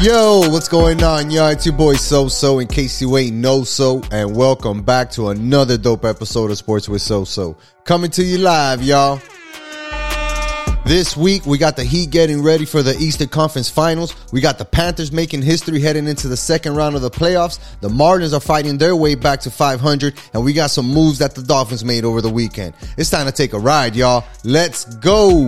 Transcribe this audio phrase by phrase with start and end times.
[0.00, 1.48] Yo, what's going on, y'all?
[1.48, 5.78] It's your boy So So, in case you ain't so, and welcome back to another
[5.78, 7.56] dope episode of Sports with So So.
[7.84, 9.20] Coming to you live, y'all.
[10.84, 14.14] This week, we got the Heat getting ready for the Eastern Conference Finals.
[14.32, 17.58] We got the Panthers making history heading into the second round of the playoffs.
[17.80, 21.34] The Marlins are fighting their way back to 500, and we got some moves that
[21.34, 22.74] the Dolphins made over the weekend.
[22.98, 24.24] It's time to take a ride, y'all.
[24.44, 25.46] Let's go.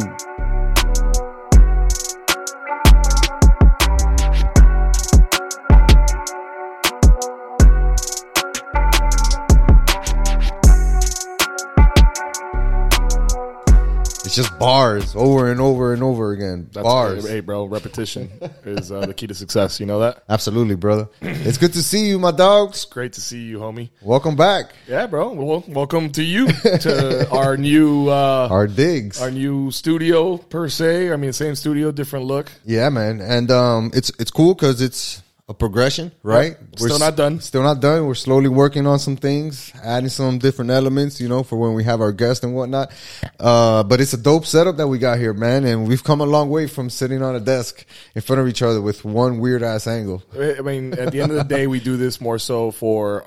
[14.37, 16.69] Just bars over and over and over again.
[16.73, 17.27] That's bars.
[17.27, 18.31] Hey, bro, repetition
[18.65, 19.81] is uh, the key to success.
[19.81, 20.23] You know that?
[20.29, 21.09] Absolutely, brother.
[21.23, 22.85] It's good to see you, my dogs.
[22.85, 23.89] Great to see you, homie.
[24.03, 24.75] Welcome back.
[24.87, 25.33] Yeah, bro.
[25.33, 29.21] Well, welcome to you to our new uh, Our digs.
[29.23, 31.11] our new studio per se.
[31.11, 32.53] I mean, same studio, different look.
[32.67, 33.21] yeah, man.
[33.23, 36.57] And um it's it's cool because it's a progression, right?
[36.81, 37.41] We're Still not done.
[37.41, 38.05] Still not done.
[38.07, 41.85] We're slowly working on some things, adding some different elements, you know, for when we
[41.85, 42.91] have our guests and whatnot.
[43.39, 45.65] Uh, but it's a dope setup that we got here, man.
[45.65, 47.85] And we've come a long way from sitting on a desk
[48.17, 50.25] in front of each other with one weird ass angle.
[50.35, 53.27] I mean, at the end of the day, we do this more so for.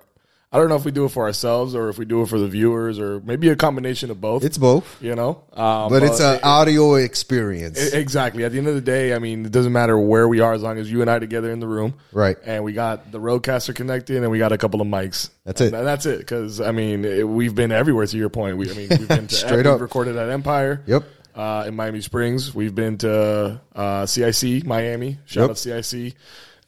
[0.52, 2.39] I don't know if we do it for ourselves or if we do it for
[2.39, 4.44] the viewers or maybe a combination of both.
[4.44, 7.80] It's both, you know, um, but it's an it- audio experience.
[7.80, 8.44] E- Exactly.
[8.44, 10.64] At the end of the day, I mean, it doesn't matter where we are as
[10.64, 11.94] long as you and I together in the room.
[12.11, 12.36] Right.
[12.44, 15.30] And we got the RODECaster connected and we got a couple of mics.
[15.45, 15.72] That's it.
[15.72, 16.17] And that's it.
[16.17, 18.58] Because, I mean, it, we've been everywhere to your point.
[18.58, 19.80] We, I mean, we've been to Straight up.
[19.81, 20.81] recorded at Empire.
[20.88, 21.03] Yep.
[21.36, 22.56] Uh, in Miami Springs.
[22.56, 25.19] We've been to uh, CIC, Miami.
[25.25, 25.50] Shout Yep.
[25.52, 26.16] out CIC.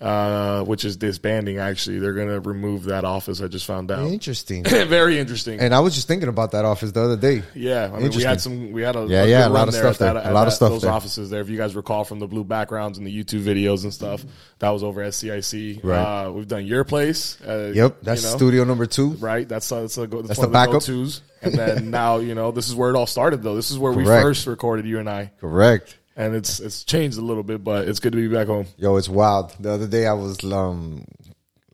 [0.02, 2.00] Uh, which is disbanding actually.
[2.00, 3.40] They're gonna remove that office.
[3.40, 4.08] I just found out.
[4.10, 4.64] Interesting.
[4.66, 5.60] Very interesting.
[5.60, 7.44] And I was just thinking about that office the other day.
[7.54, 8.72] Yeah, I mean, we had some.
[8.72, 10.16] We had a Yeah, a yeah, a lot of stuff there.
[10.16, 10.92] that- A lot of stuff Those there.
[10.92, 11.42] offices there.
[11.42, 14.26] If you guys recall from the blue backgrounds and the YouTube videos and stuff,
[14.58, 15.82] that was over at CIC.
[15.84, 16.26] Right.
[16.26, 17.40] Uh, we've done your place.
[17.42, 19.10] Uh, Yep, that's you know, studio number two.
[19.12, 19.48] Right.
[19.48, 20.74] That's uh, that's, a, go- that's, That's the backup.
[20.82, 21.22] go-tos.
[21.44, 23.44] And then now you know this is where it all started.
[23.44, 24.24] Though this is where we Correct.
[24.24, 25.98] first recorded you and I, Correct.
[26.22, 28.66] And it's it's changed a little bit, but it's good to be back home.
[28.78, 29.56] Yo, it's wild.
[29.60, 31.04] The other day I was um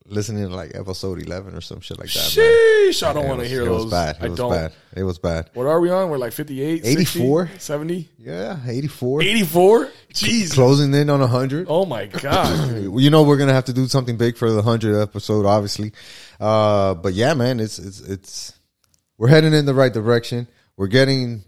[0.10, 2.38] listening to like episode eleven or some shit like that.
[2.38, 3.10] man.
[3.10, 3.84] I don't want to hear it those.
[3.84, 4.16] was bad.
[4.16, 4.52] It I was don't.
[4.52, 4.74] bad.
[4.96, 5.50] It was bad.
[5.54, 6.10] What are we on?
[6.10, 7.50] We're like 58, 84?
[7.60, 9.22] 70, Yeah, eighty four.
[9.22, 9.92] 84?
[10.14, 10.54] Jesus.
[10.54, 11.68] Closing in on hundred.
[11.70, 12.78] Oh my god.
[12.84, 15.92] You know we're gonna have to do something big for the hundred episode, obviously.
[16.40, 18.54] Uh, but yeah, man, it's it's it's
[19.18, 20.48] we're heading in the right direction.
[20.78, 21.44] We're getting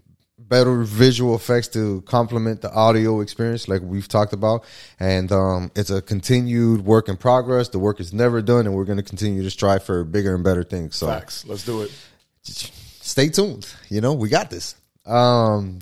[0.50, 4.64] better visual effects to complement the audio experience, like we've talked about.
[4.98, 7.68] And um, it's a continued work in progress.
[7.70, 10.44] The work is never done, and we're going to continue to strive for bigger and
[10.44, 10.96] better things.
[10.96, 11.46] So Facts.
[11.46, 11.92] Let's do it.
[12.42, 13.72] stay tuned.
[13.88, 14.74] You know, we got this.
[15.06, 15.78] Um,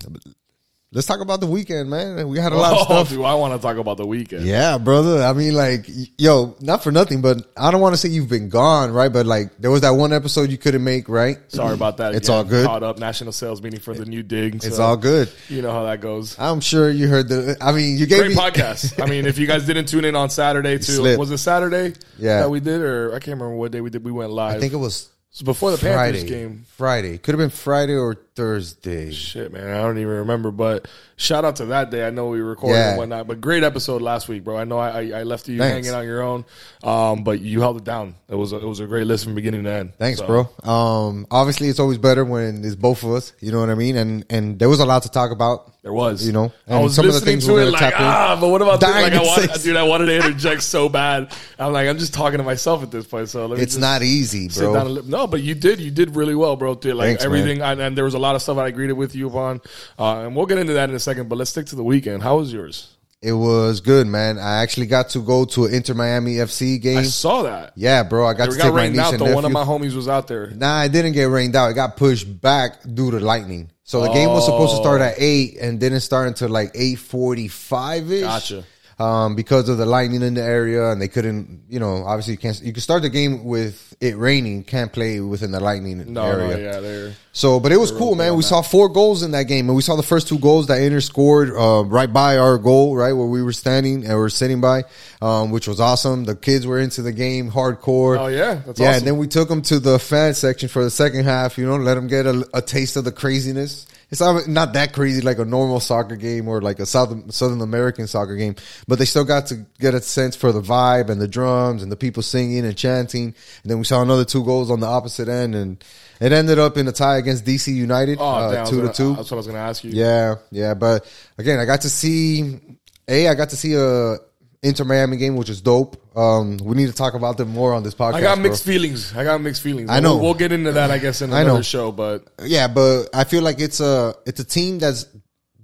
[0.92, 2.28] let's talk about the weekend, man.
[2.28, 3.10] We had a lot of Oh, stuff.
[3.10, 4.44] dude, I want to talk about the weekend.
[4.44, 5.22] Yeah, brother.
[5.22, 8.48] I mean, like, yo, not for nothing, but I don't want to say you've been
[8.48, 9.12] gone, right?
[9.12, 11.36] But like, there was that one episode you couldn't make, right?
[11.48, 12.14] Sorry about that.
[12.14, 12.66] It's all good.
[12.66, 14.56] Caught up national sales meeting for the new dig.
[14.64, 15.30] It's all good.
[15.48, 16.38] You know how that goes.
[16.38, 17.56] I'm sure you heard the.
[17.60, 19.02] I mean, you gave Great me podcast.
[19.02, 21.94] I mean, if you guys didn't tune in on Saturday, too, was it Saturday?
[22.18, 22.40] Yeah.
[22.40, 24.04] that we did, or I can't remember what day we did.
[24.04, 24.56] We went live.
[24.56, 26.18] I think it was it was before the Friday.
[26.18, 26.64] Panthers game.
[26.76, 29.10] Friday could have been Friday or Thursday.
[29.12, 30.50] Shit, man, I don't even remember.
[30.52, 32.06] But shout out to that day.
[32.06, 32.88] I know we recorded Yeah.
[32.90, 34.56] and whatnot, but great episode last week, bro.
[34.56, 35.86] I know I, I, I left you Thanks.
[35.88, 36.44] hanging on your own,
[36.84, 38.14] um, but you held it down.
[38.28, 39.92] It was a, it was a great list from beginning to end.
[39.98, 40.48] Thanks, So, bro.
[40.72, 43.32] Um, obviously, it's always better when it's both of us.
[43.40, 43.96] You know what I mean?
[43.96, 45.72] And and there was a lot to talk about.
[45.82, 47.76] There was, You know, I was some of the listening things to we're it gonna
[47.86, 48.00] like in.
[48.00, 48.90] ah, but what about this?
[48.90, 49.76] Dying like I wanted, dude?
[49.76, 51.32] I wanted to interject so bad.
[51.58, 53.30] I'm like, I'm just talking to myself at this point.
[53.30, 55.20] So let me It's not easy, sit down and bro.
[55.20, 56.74] no, but you did, you did really well, bro.
[56.74, 59.14] Dude, like Thanks, everything, and, and there was a lot of stuff I agreed with
[59.14, 59.60] you upon,
[59.98, 61.28] uh, and we'll get into that in a second.
[61.28, 62.22] But let's stick to the weekend.
[62.22, 62.94] How was yours?
[63.20, 64.38] It was good, man.
[64.38, 66.98] I actually got to go to an Inter Miami FC game.
[66.98, 67.72] I saw that.
[67.74, 68.24] Yeah, bro.
[68.24, 69.34] I got It to got take my rained niece out and though.
[69.34, 70.50] One of my homies was out there.
[70.50, 71.72] Nah, it didn't get rained out.
[71.72, 73.70] It got pushed back due to lightning.
[73.82, 76.96] So the game was supposed to start at eight and didn't start until like eight
[76.96, 78.22] forty five ish.
[78.22, 78.64] Gotcha.
[78.98, 82.38] Um, because of the lightning in the area, and they couldn't, you know, obviously you
[82.38, 82.60] can't.
[82.60, 86.56] You can start the game with it raining, can't play within the lightning No, area.
[86.56, 88.34] no, yeah, they're So, but it was cool, man.
[88.34, 90.82] We saw four goals in that game, and we saw the first two goals that
[90.82, 94.30] Inter scored uh, right by our goal, right where we were standing and we were
[94.30, 94.82] sitting by,
[95.22, 96.24] um, which was awesome.
[96.24, 98.18] The kids were into the game hardcore.
[98.18, 98.62] Oh, yeah?
[98.66, 98.88] That's yeah.
[98.88, 98.98] awesome.
[98.98, 101.56] And then we took them to the fan section for the second half.
[101.56, 103.86] You know, let them get a, a taste of the craziness.
[104.10, 107.60] It's not, not that crazy like a normal soccer game or like a South Southern
[107.60, 108.56] American soccer game,
[108.86, 111.92] but they still got to get a sense for the vibe and the drums and
[111.92, 113.24] the people singing and chanting.
[113.62, 115.84] And then we saw another two goals on the opposite end, and
[116.20, 118.94] it ended up in a tie against DC United, oh, uh, damn, two to gonna-
[118.94, 119.14] two.
[119.14, 119.90] That's what I was going to ask you.
[119.90, 121.06] Yeah, yeah, but
[121.36, 122.58] again, I got to see
[123.06, 123.28] a.
[123.28, 124.16] I got to see a
[124.62, 125.96] Inter Miami game, which is dope.
[126.16, 128.14] Um, we need to talk about them more on this podcast.
[128.14, 128.44] I got bro.
[128.44, 129.14] mixed feelings.
[129.16, 129.88] I got mixed feelings.
[129.90, 130.14] I know.
[130.14, 131.62] We'll, we'll get into that, I guess, in I another know.
[131.62, 131.92] show.
[131.92, 135.06] But Yeah, but I feel like it's a it's a team that's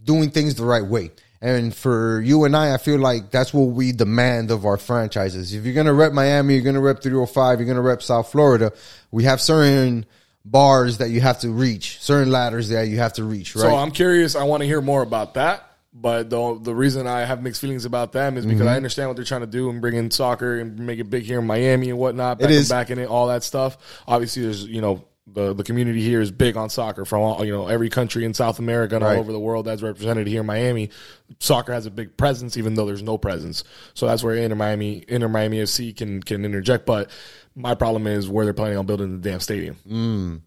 [0.02, 1.11] doing things the right way.
[1.41, 5.52] And for you and I, I feel like that's what we demand of our franchises.
[5.52, 8.73] If you're gonna rep Miami, you're gonna rep 305, you're gonna rep South Florida.
[9.11, 10.06] We have certain
[10.44, 13.62] bars that you have to reach, certain ladders that you have to reach, right?
[13.62, 14.37] So I'm curious.
[14.37, 15.74] I want to hear more about that.
[15.96, 18.69] But the the reason I have mixed feelings about them is because Mm-hmm.
[18.69, 21.23] I understand what they're trying to do and bring in soccer and make it big
[21.23, 22.41] here in Miami and whatnot.
[22.41, 22.69] Back It is.
[22.69, 23.79] back in it, all that stuff.
[24.08, 27.52] Obviously, there's you know the the community here is big on soccer from all you
[27.52, 29.14] know every country in South America and Right.
[29.14, 30.91] all over the world that's represented here in Miami.
[31.38, 33.62] Soccer has a big presence, even though there's no presence.
[33.94, 36.87] So that's where Inter Miami Inter Miami FC can can interject.
[36.87, 37.08] But
[37.55, 39.76] my problem is where they're planning on building the damn stadium.
[39.88, 40.41] Mm.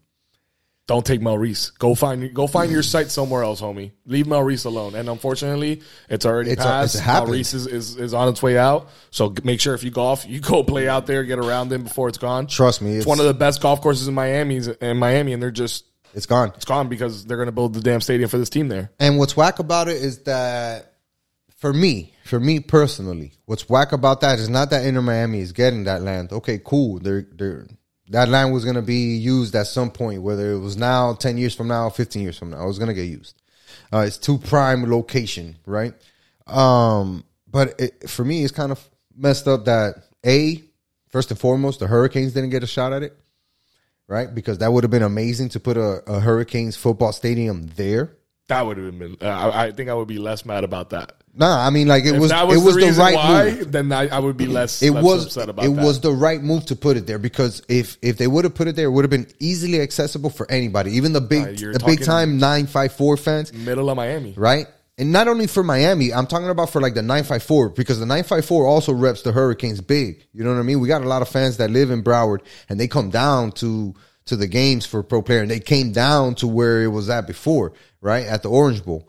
[0.88, 1.78] Don't take Melreese.
[1.78, 3.92] Go find go find your site somewhere else, homie.
[4.06, 4.94] Leave Melreese alone.
[4.94, 6.94] And unfortunately, it's already It's- passed.
[6.96, 7.34] it's happened.
[7.34, 8.88] Melreese is, is, is on its way out.
[9.10, 12.08] So make sure if you golf, you go play out there, get around him before
[12.08, 12.46] it's gone.
[12.46, 14.62] Trust me, it's, it's- one of the best golf courses in Miami.
[14.80, 16.52] In Miami, and they're just it's gone.
[16.56, 18.90] it's gone because they're going to build the damn stadium for this team there.
[18.98, 20.94] And what's whack about it is that
[21.58, 25.52] for me, for me personally, what's whack about that is not that Inter Miami is
[25.52, 26.32] getting that land.
[26.32, 26.98] Okay, cool.
[26.98, 27.66] They're they're
[28.10, 31.54] that line was gonna be used at some point, whether it was now, ten years
[31.54, 33.40] from now, fifteen years from now, it was gonna get used.
[33.92, 35.94] Uh, it's too prime location, right?
[36.46, 40.62] Um, but it, for me, it's kind of messed up that a
[41.08, 43.16] first and foremost, the Hurricanes didn't get a shot at it,
[44.06, 44.32] right?
[44.34, 48.16] Because that would have been amazing to put a, a Hurricanes football stadium there.
[48.48, 49.16] That would have been.
[49.20, 51.12] Uh, I, I think I would be less mad about that.
[51.38, 53.44] Nah, I mean like it If was, that was, it was the, the, right why,
[53.50, 53.72] move.
[53.72, 54.82] then I, I would be less.
[54.82, 55.84] It less was upset about it that.
[55.84, 58.66] was the right move to put it there because if if they would have put
[58.66, 61.82] it there, it would have been easily accessible for anybody, even the big Uh, the
[61.86, 64.34] big time nine five four fans, middle of Miami.
[64.36, 64.66] right?
[65.00, 68.66] And not only for Miami, I'm talking about for like the 954 because the 954
[68.66, 70.26] also reps the Hurricanes big.
[70.32, 70.80] You know what I mean?
[70.80, 73.94] We got a lot of fans that live in Broward and they come down to
[74.24, 77.28] to the games for pro player and they came down to where it was at
[77.28, 78.26] before, right?
[78.26, 79.08] At the Orange Bowl.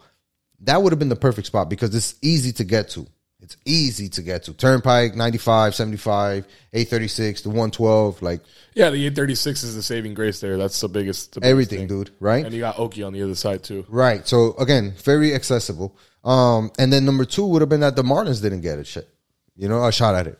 [0.61, 3.07] That would have been the perfect spot because it's easy to get to.
[3.41, 4.53] It's easy to get to.
[4.53, 8.41] Turnpike 95, 75, 836, the 112, like
[8.73, 10.57] Yeah, the 836 is the saving grace there.
[10.57, 11.33] That's the biggest.
[11.33, 11.87] The biggest everything, thing.
[11.87, 12.43] dude, right?
[12.45, 13.85] And you got Oki on the other side too.
[13.87, 14.27] Right.
[14.27, 15.97] So again, very accessible.
[16.25, 19.07] Um, and then number two would have been that the Marlins didn't get a shit,
[19.55, 20.37] you know, a shot at it,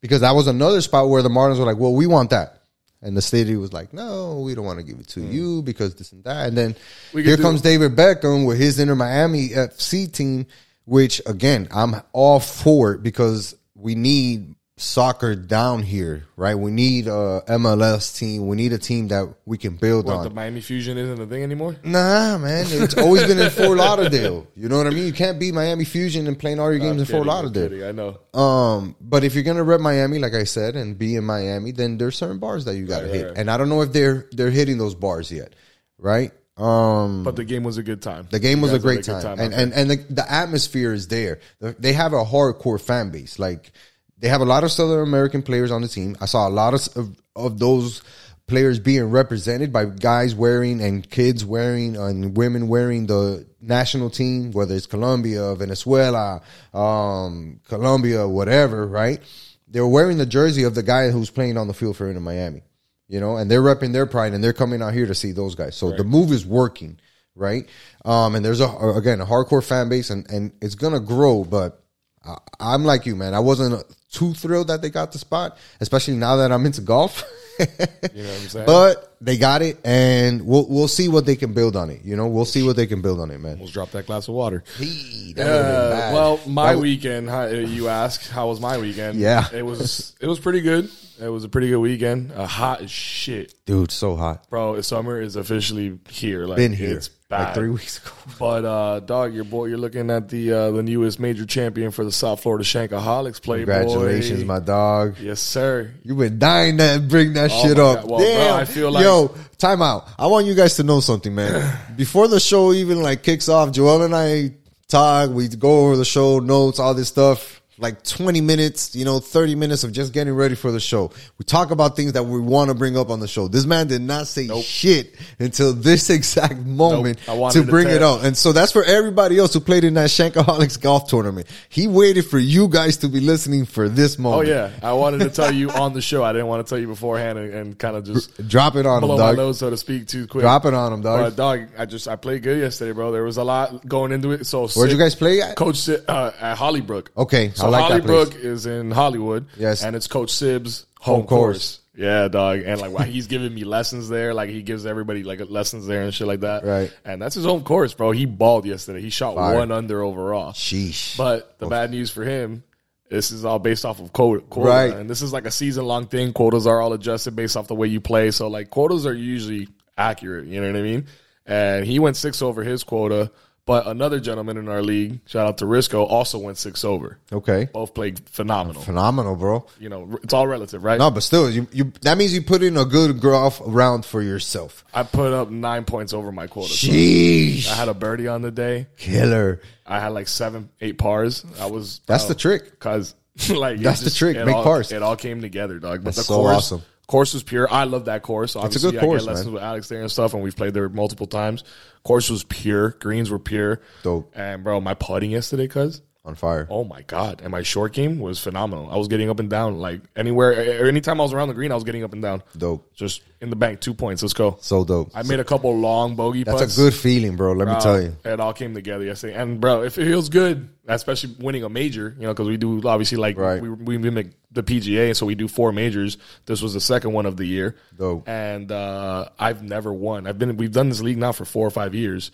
[0.00, 2.63] because that was another spot where the Marlins were like, "Well, we want that,"
[3.04, 5.94] and the city was like, "No, we don't want to give it to you because
[5.94, 6.76] this and that." And then
[7.12, 10.46] here comes David Beckham with his Inter Miami FC team,
[10.86, 16.56] which again, I'm all for it because we need soccer down here, right?
[16.56, 18.48] We need a MLS team.
[18.48, 20.24] We need a team that we can build What, on.
[20.24, 21.76] the Miami Fusion isn't a thing anymore?
[21.84, 22.66] Nah, man.
[22.68, 24.48] It's always been in Fort Lauderdale.
[24.56, 25.06] You know what I mean?
[25.06, 27.68] You can't beat Miami Fusion and playing all your games in Fort Kidding, I'm Lauderdale.
[27.68, 28.18] kidding, I know.
[28.40, 31.96] Um, but if you're gonna rep Miami, like I said, and be in Miami, then
[31.96, 33.26] there's certain bars that you gotta Right, hit.
[33.28, 33.38] right.
[33.38, 35.54] And I don't know if they're they're hitting those bars yet,
[35.98, 36.32] right?
[36.56, 38.26] Um, But the game was a good time.
[38.30, 41.06] the game was a great good time, out and and and the, the atmosphere is
[41.08, 41.38] there.
[41.60, 43.38] They have a hardcore fan base.
[43.38, 43.72] Like
[44.18, 46.16] they have a lot of Southern American players on the team.
[46.20, 48.02] I saw a lot of of, of those
[48.46, 54.52] players being represented by guys wearing and kids wearing and women wearing the national team,
[54.52, 58.86] whether it's Colombia, Venezuela, um, Colombia, whatever.
[58.86, 59.20] Right?
[59.66, 62.62] They're wearing the jersey of the guy who's playing on the field for Inter Miami.
[63.08, 65.54] You know, and they're repping their pride, and they're coming out here to see those
[65.54, 65.76] guys.
[65.76, 66.98] So the move is working
[67.34, 67.68] right?
[68.04, 71.44] Um, and there's a again a hardcore fan base, and and it's gonna grow.
[71.44, 71.82] But
[72.24, 73.34] I, I'm like you, man.
[73.34, 77.22] I wasn't too thrilled that they got the spot, especially now that I'm into golf.
[77.58, 78.66] you know what I'm saying?
[78.66, 82.00] but they got it, and we'll we'll see what they can build on it.
[82.04, 83.52] You know, we'll see what they can build on it, man.
[83.54, 84.64] Almost drop that glass of water.
[84.76, 87.28] Hey, that Uh, well, my That- weekend.
[87.30, 89.18] How, you ask, how was my weekend?
[89.20, 89.46] Yeah.
[89.52, 90.14] it was.
[90.20, 90.88] It was pretty good.
[91.20, 92.32] It was a pretty good weekend.
[92.32, 94.50] Uh, hot as shit, dude, so hot.
[94.50, 94.80] bro.
[94.80, 96.46] Summer is officially here.
[96.46, 97.44] Like Been here It's bad.
[97.46, 98.10] like three weeks ago.
[98.38, 102.04] But uh, dog, your boy, you're looking at the uh, the newest major champion for
[102.04, 103.40] the South Florida Shankaholics.
[103.40, 103.72] Playboy.
[103.72, 105.18] Congratulations, my dog.
[105.20, 105.92] Yes, sir.
[106.02, 108.04] You've been dying to bring that Oh shit up.
[108.06, 108.56] Well, bro, Damn.
[108.56, 110.08] I feel like- Yo, time out.
[110.18, 111.78] I want you guys to know something, man.
[111.96, 114.54] Before the show even like kicks off, Joel and I
[114.88, 117.60] talk, we go over the show, notes, all this stuff.
[117.78, 121.10] Like 20 minutes, you know, 30 minutes of just getting ready for the show.
[121.38, 123.48] We talk about things that we want to bring up on the show.
[123.48, 127.98] This man did not say shit until this exact moment wanted to to bring it
[127.98, 128.24] tell- up.
[128.24, 131.48] And so that's for everybody else who played in that Shankaholics golf tournament.
[131.68, 134.48] He waited for you guys to be listening for this moment.
[134.48, 136.22] Oh yeah, I wanted to tell you on the show.
[136.22, 139.02] I didn't want to tell you beforehand and, and kind of just Drop it on
[139.02, 139.36] him, blow my dog.
[139.36, 140.42] nose, so to speak, too quick.
[140.42, 141.20] Drop it on him, dog.
[141.20, 143.10] But dog, I just I played good yesterday, bro.
[143.10, 144.46] There was a lot going into it.
[144.46, 145.56] So Where'd you guys play at?
[145.56, 147.08] Coach uh, at Hollybrook.
[147.16, 148.28] Okay, so So like that place.
[148.28, 149.46] Hollybrook is in Hollywood.
[149.58, 149.82] Yes.
[149.84, 151.56] And it's Coach Sib's home, Home course.
[151.56, 151.80] course.
[151.96, 152.60] Yeah, dog.
[152.64, 156.02] And like while he's giving me lessons there, like he gives everybody like lessons there
[156.02, 156.64] and shit like that.
[156.64, 156.92] Right.
[157.04, 158.10] And that's his home course, bro.
[158.10, 159.00] He balled yesterday.
[159.00, 159.54] He shot Fire.
[159.56, 160.52] one under overall.
[160.52, 161.16] Sheesh.
[161.16, 162.64] But the bad news for him,
[163.10, 164.92] this is all based off of quota, quota Right.
[164.92, 166.32] and this is like a season long thing.
[166.32, 168.32] Quotas are all adjusted based off the way you play.
[168.32, 170.46] So like quotas are usually accurate.
[170.48, 171.06] You know what I mean?
[171.46, 173.30] And he went six over his quota,
[173.66, 177.18] but another gentleman in our league, shout out to Risco, also went six over.
[177.32, 177.68] okay.
[177.72, 178.82] Both played phenomenal.
[178.82, 179.66] Phenomenal, bro.
[179.78, 180.98] You know, it's all relative, right?
[180.98, 184.20] No, but still, you, you that means you put in a good golf round for
[184.22, 184.84] yourself.
[184.92, 186.68] I put up nine points over my quota.
[186.68, 187.68] So Sheesh.
[187.70, 188.86] I had a birdie on the day.
[188.96, 189.60] Killer.
[189.86, 191.44] I had like seven, eight pars.
[191.60, 192.78] I was That's the uh, trick.
[192.78, 193.14] Cause
[193.50, 194.92] like That's the trick, make all, pars.
[194.92, 196.00] It all came together, dog.
[196.04, 196.82] But That's the so course, awesome.
[197.06, 197.70] Course was pure.
[197.70, 198.56] I love that course.
[198.56, 199.54] Obviously, good I course, get lessons man.
[199.54, 201.64] with Alex there and stuff, and we've played there multiple times.
[202.02, 202.90] Course was pure.
[203.00, 203.80] Greens were pure.
[204.02, 204.32] Dope.
[204.34, 206.66] And bro, my putting yesterday, cuz On fire.
[206.70, 208.88] oh my god, and my short game was phenomenal.
[208.90, 211.74] I was getting up and down like anywhere, anytime I was around the green, I
[211.74, 212.42] was getting up and down.
[212.56, 212.94] Dope.
[212.94, 214.22] Just in the bank, two points.
[214.22, 214.56] Let's go.
[214.62, 215.10] So dope.
[215.14, 216.78] I made a couple long bogey That's putts.
[216.78, 217.52] a good feeling, bro.
[217.52, 218.16] Let me tell you.
[218.24, 219.34] It all came together yesterday.
[219.34, 222.80] And bro, if it feels good, especially winning a major, you know, because we do
[222.88, 223.60] obviously like Right.
[223.60, 226.16] we, we mimic the PGA, so we do four majors.
[226.46, 227.76] This was the second one of the year.
[227.98, 228.26] Dope.
[228.26, 230.26] And uh, I've never won.
[230.26, 232.30] I've been we've done this league now for four or five years,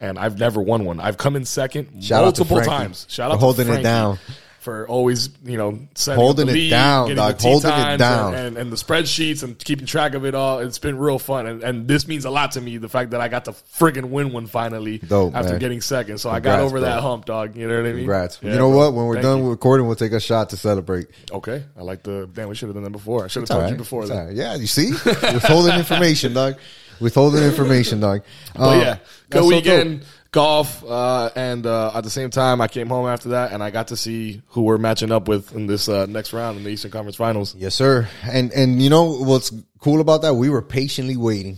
[0.00, 1.00] and I've never won one.
[1.00, 3.06] I've come in second Shout out to multiple Frankie times.
[3.08, 4.18] Shout for out holding to it Frankie down.
[4.60, 7.32] For always, you know, setting Holding up the it down, getting dog.
[7.36, 8.34] the tee Holding it times down.
[8.34, 10.60] and, and, and the spreadsheets and keeping track of it all.
[10.60, 12.78] It's been real fun, and, and this means a lot to me.
[12.78, 15.58] The fact that I got to friggin' win one finally Dope, after man.
[15.60, 16.88] getting second, so I got Congrats, over bro.
[16.88, 17.56] that hump, dog.
[17.56, 17.96] You know what I mean?
[17.98, 18.38] Congrats.
[18.40, 18.78] Yeah, you know bro.
[18.78, 18.94] what?
[18.94, 19.44] When we're Thank done you.
[19.44, 21.08] with recording, we'll take a shot to celebrate.
[21.30, 22.48] okay, I like the damn.
[22.48, 23.26] We should have done that before.
[23.26, 24.32] I should have told you before It's that.
[24.32, 24.92] Yeah, you see?
[24.92, 26.56] Withholding information, dog.
[27.00, 28.22] Withholding information, dog.
[28.54, 32.60] But Um, yeah, that's good so weekend golf, uh, and uh, at the same time,
[32.60, 35.54] I came home after that, and I got to see who we're matching up with
[35.54, 37.54] in this uh, next round in the Eastern Conference Finals.
[37.54, 38.08] Yes, sir.
[38.24, 40.34] And and you know what's cool about that?
[40.34, 41.56] We were patiently waiting.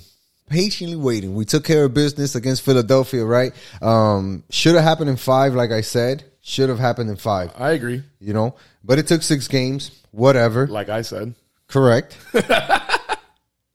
[0.49, 1.35] Patiently waiting.
[1.35, 3.53] We took care of business against Philadelphia, right?
[3.83, 6.25] Um, should have happened in five, like I said.
[6.43, 8.05] Should have happened in five, I agree.
[8.21, 8.55] you know.
[8.85, 9.91] But it took six games.
[10.13, 10.69] Whatever.
[10.69, 11.35] Like I said,
[11.67, 12.17] Correct.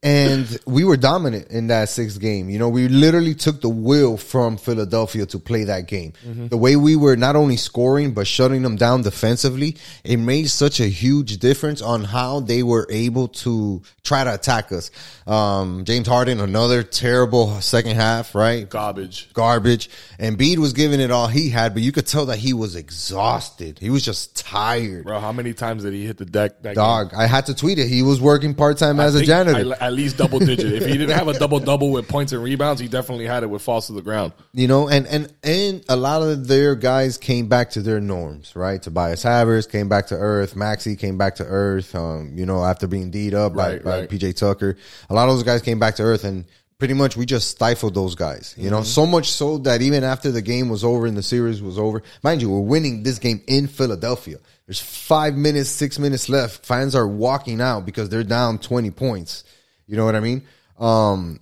[0.03, 2.49] and we were dominant in that sixth game.
[2.49, 6.13] You know, we literally took the will from Philadelphia to play that game.
[6.49, 10.79] The way we were not only scoring, but shutting them down defensively, it made such
[10.79, 14.89] a huge difference on how they were able to try to attack us.
[15.27, 18.67] Um, James Harden, another terrible second half, right?
[18.67, 19.31] garbage.
[19.33, 19.89] Garbage.
[20.17, 22.75] And Bede was giving it all he had, but you could tell that he was
[22.75, 23.77] exhausted.
[23.79, 25.03] He was just tired.
[25.05, 26.63] Bro, how many times did he hit the deck?
[26.63, 27.87] That Dog, I had to tweet it.
[27.87, 29.75] He was working part time as I a janitor.
[29.79, 30.71] I- at least double digit.
[30.73, 33.47] if he didn't have a double double with points and rebounds, he definitely had it
[33.47, 34.33] with falls to the ground.
[34.53, 38.55] you know, and and and a lot of their guys came back to their norms,
[38.55, 38.81] right?
[38.81, 40.55] Tobias Harris came back to earth.
[40.55, 41.93] Maxey came back to earth.
[41.93, 44.07] Um, you know, after being D'd up by, Right, by.
[44.07, 44.77] PJ Tucker,
[45.09, 46.45] a lot of those guys came back to earth, and
[46.79, 48.55] pretty much we just stifled those guys.
[48.57, 51.61] You know, so much so that even after the game was over and the series
[51.61, 54.37] was over, mind you, we're winning this game in Philadelphia.
[54.65, 56.65] There's five minutes, six minutes left.
[56.65, 59.43] Fans are walking out because they're down twenty points.
[59.87, 60.43] You know what I mean?
[60.79, 61.39] Um,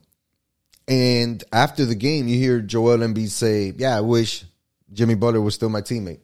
[0.88, 4.44] And after the game, you hear Joel Embiid say, "Yeah, I wish
[4.92, 6.22] Jimmy Butler was still my teammate."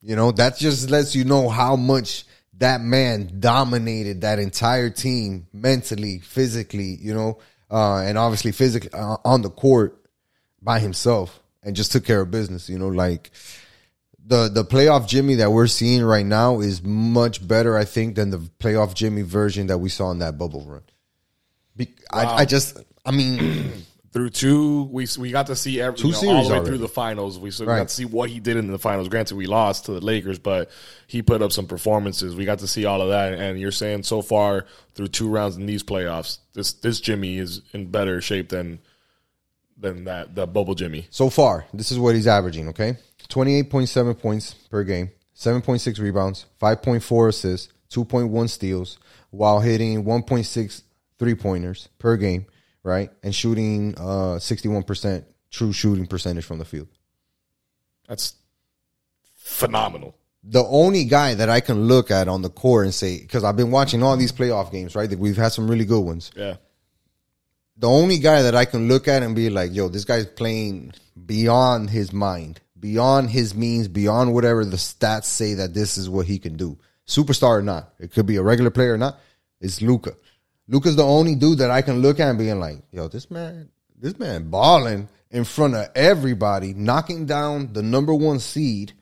[0.00, 2.24] You know, that just lets you know how much
[2.58, 7.38] that man dominated that entire team mentally, physically, you know,
[7.70, 9.98] uh, and obviously physically uh, on the court
[10.60, 12.68] by himself and just took care of business.
[12.68, 13.32] You know, like
[14.24, 18.30] the the playoff Jimmy that we're seeing right now is much better, I think, than
[18.30, 20.82] the playoff Jimmy version that we saw in that bubble run.
[21.76, 23.72] Be- I, I just, I mean,
[24.12, 26.56] through two we we got to see every Two you know, all series the way
[26.58, 26.68] already.
[26.68, 27.38] through the finals.
[27.38, 27.78] We so we Right.
[27.78, 29.08] got to see what he did in the finals.
[29.08, 30.70] Granted, we lost to the Lakers, but
[31.06, 32.36] he put up some performances.
[32.36, 33.34] We got to see all of that.
[33.34, 37.62] And you're saying so far through two rounds in these playoffs, this this Jimmy is
[37.72, 38.78] in better shape than
[39.78, 41.06] than that the bubble Jimmy.
[41.10, 42.96] so far, this is what he's averaging, okay?
[43.32, 48.98] 28.7 points per game, 7.6 rebounds, 5.4 assists, 2.1 steals,
[49.30, 50.82] while hitting 1.6
[51.18, 52.46] three pointers per game,
[52.82, 53.10] right?
[53.22, 56.88] And shooting uh, 61% true shooting percentage from the field.
[58.08, 58.34] That's
[59.34, 60.16] phenomenal.
[60.42, 63.56] the only guy that I can look at on the court and say, because I've
[63.56, 65.08] been watching all these playoff games, right?
[65.16, 66.30] We've had some really good ones.
[66.36, 66.56] Yeah.
[67.76, 70.92] The only guy that I can look at and be like, yo, this guy's playing
[71.26, 76.26] beyond his mind, beyond his means, beyond whatever the stats say that this is what
[76.26, 76.76] he can do.
[77.06, 77.94] Superstar or not.
[77.98, 79.18] It could be a regular player or not.
[79.60, 80.12] It's Luka.
[80.68, 83.68] Luka's the only dude that I can look at and being like, yo, this man,
[83.98, 88.92] this man balling in front of everybody, knocking down the number one seed,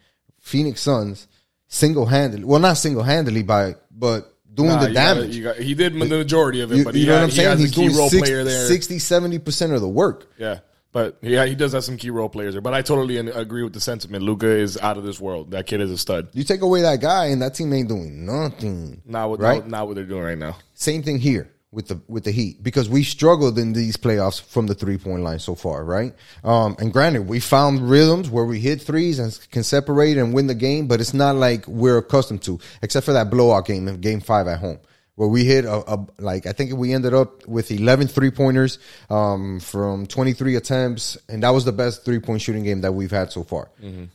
[0.40, 1.26] Phoenix Suns,
[1.66, 2.44] single handedly.
[2.44, 5.42] Well, not single handedly by, but doing Nah, the damage.
[5.42, 7.30] got- he did the majority of it, you, but you he, know had- what I'm
[7.30, 7.48] he saying?
[7.50, 8.66] has He's a key doing role six- player there.
[8.66, 10.28] 60, 70 percent of the work.
[10.38, 10.58] Yeah,
[10.92, 12.60] but yeah, he does have some key role players there.
[12.60, 14.24] But I totally agree with the sentiment.
[14.24, 15.52] Luka is out of this world.
[15.52, 16.28] That kid is a stud.
[16.32, 19.02] You take away that guy, and that team ain't doing nothing.
[19.04, 19.66] Not what Right.
[19.66, 20.56] not, what they're doing right now.
[20.74, 24.66] Same thing here with the with the Heat because we struggled in these playoffs from
[24.66, 26.12] the three point line so far, right?
[26.42, 30.48] Um, and granted, we found rhythms where we hit threes and can separate and win
[30.48, 34.00] the game, but it's not like we're accustomed to, except for that blowout game in
[34.00, 34.80] Game Five at home.
[35.20, 38.78] Where we hit a, a like I think we ended up with 11 three pointers
[39.10, 43.10] um, from 23 attempts, and that was the best three point shooting game that we've
[43.10, 43.68] had so far.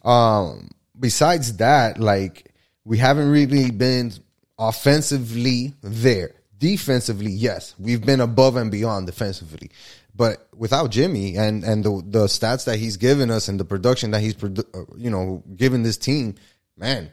[0.04, 2.52] Um, besides that, like
[2.86, 4.14] we haven't really been
[4.58, 6.34] offensively there.
[6.58, 9.70] Defensively, yes, we've been above and beyond defensively,
[10.16, 14.10] but without Jimmy and and the the stats that he's given us and the production
[14.10, 16.34] that he's produ- uh, you know given this team,
[16.76, 17.12] man,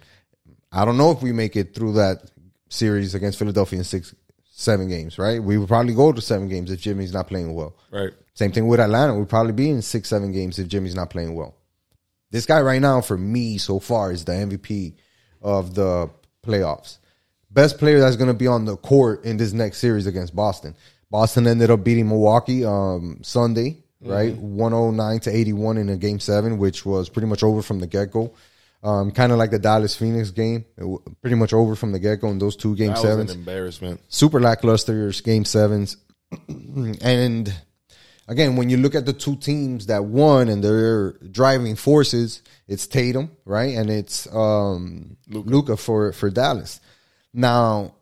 [0.73, 2.32] I don't know if we make it through that
[2.73, 4.15] series against Philadelphia in six
[4.45, 5.19] seven games.
[5.19, 7.77] Right, we would probably go to seven games if Jimmy's not playing well.
[7.91, 8.13] Right.
[8.35, 9.15] Same thing with Atlanta.
[9.15, 11.55] We'd probably be in six, seven games if Jimmy's not playing well.
[12.31, 14.95] This guy right now, for me, so far, is the MVP
[15.43, 16.09] of the
[16.43, 16.99] playoffs.
[17.51, 20.75] Best player that's going to be on the court in this next series against Boston.
[21.11, 24.35] Boston ended up beating Milwaukee um, Sunday, right?
[24.35, 28.11] 109 to 81 in a game seven, which was pretty much over from the get
[28.11, 28.33] go.
[28.85, 32.21] Um, kind of like the Dallas Phoenix game, w- pretty much over from the get
[32.21, 34.01] go in those two game That sevens was an embarrassment.
[34.09, 35.97] super lackluster game sevens.
[36.49, 37.55] and
[38.27, 42.89] again, when you look at the two teams that won and their driving forces, it's
[42.89, 43.77] Tatum, right?
[43.77, 46.81] And it's um, Luka for, for Dallas.
[47.33, 47.95] Now,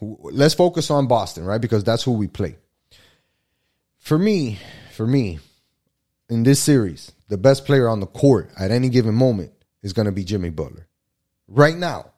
[0.00, 1.60] let's focus on Boston, right?
[1.60, 2.56] Because that's who we play.
[3.98, 4.58] For me,
[4.94, 5.38] for me,
[6.30, 10.06] in this series, the best player on the court at any given moment is going
[10.06, 10.86] to be Jimmy Butler.
[11.48, 12.10] Right now,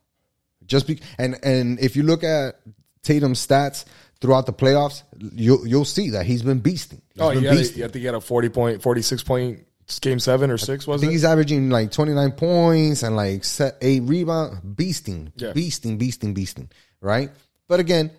[0.67, 2.57] just be and and if you look at
[3.03, 3.85] Tatum's stats
[4.21, 5.03] throughout the playoffs,
[5.35, 7.01] you'll you'll see that he's been beasting.
[7.15, 7.79] He's Oh, been a, beasting.
[7.85, 9.65] I think he had a forty point, forty six point
[10.01, 10.87] game seven or six.
[10.87, 11.15] Was I think it?
[11.15, 15.53] he's averaging like 29 points and like set eight rebound, beasting, Yeah.
[15.53, 17.31] beasting, beasting, beasting, right?
[17.69, 18.11] But again,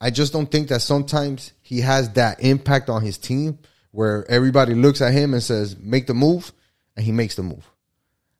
[0.00, 3.58] I just don't think that sometimes he has that impact on his team
[3.96, 6.52] where everybody looks at him and says, make the move,
[6.96, 7.66] and he makes the move.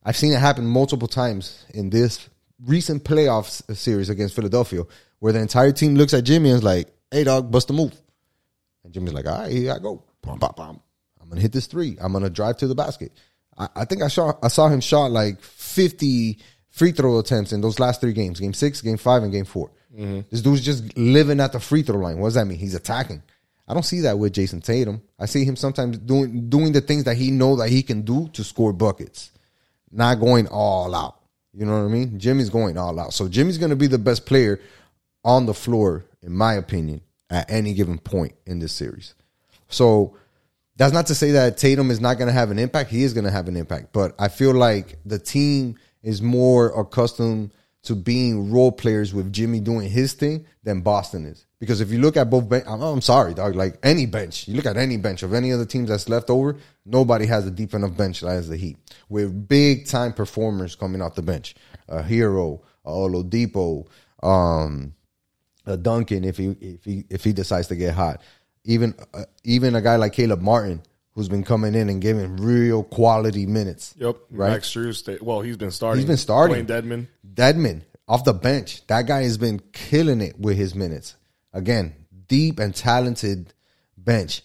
[0.04, 2.28] I've seen it happen multiple times in this
[2.62, 4.82] recent playoffs series against Philadelphia
[5.18, 7.94] where the entire team looks at Jimmy and is like, hey, dog, bust the move.
[8.84, 10.04] And Jimmy's like, all right, here I go.
[10.20, 10.80] Bum, bum, bum.
[11.22, 11.96] I'm gonna hit this three.
[12.02, 13.12] I'm gonna drive to the basket.
[13.56, 16.38] I, I think I saw I saw him shot like 50
[16.68, 19.70] free throw attempts in those last three games: game six, game five, and game 4
[19.96, 20.20] mm-hmm.
[20.30, 22.18] This dude's just living at the free throw line.
[22.18, 22.58] What does that mean?
[22.58, 23.22] He's attacking.
[23.68, 25.02] I don't see that with Jayson Tatum.
[25.18, 28.28] I see him sometimes doing doing the things that he know that he can do
[28.28, 29.32] to score buckets,
[29.90, 31.16] not going all out.
[31.52, 32.18] You know what I mean?
[32.18, 33.14] Jimmy's going all out.
[33.14, 34.60] So Jimmy's going to be the best player
[35.24, 37.00] on the floor, in my opinion,
[37.30, 39.14] at any given point in this series.
[39.68, 40.16] So
[40.76, 42.90] that's not to say that Tatum is not going to have an impact.
[42.90, 46.78] He is going to have an impact, but I feel like the team is more
[46.78, 47.52] accustomed
[47.84, 51.45] to being role players with Jimmy doing his thing than Boston is.
[51.58, 53.54] Because if you look at both, ben- I'm, I'm sorry, dog.
[53.54, 56.56] Like any bench, you look at any bench of any other teams that's left over,
[56.84, 58.76] nobody has a deep enough bench as the Heat
[59.08, 61.54] with big time performers coming off the bench.
[61.88, 63.86] A Herro, a Oladipo,
[64.22, 64.94] um,
[65.64, 68.20] a Duncan if he if he if he decides to get hot.
[68.64, 70.82] Even uh, even a guy like Caleb Martin
[71.16, 73.94] who's been coming in and giving real quality minutes.
[73.98, 74.16] Yep.
[74.30, 74.50] Right.
[74.50, 75.22] Max Strus.
[75.22, 76.00] Well, he's been starting.
[76.00, 76.54] He's been starting.
[76.54, 77.06] Wayne Dedmon.
[77.34, 78.86] Dedmon off the bench.
[78.88, 81.16] That guy has been killing it with his minutes.
[81.56, 81.94] Again,
[82.28, 83.54] deep and talented
[83.96, 84.42] bench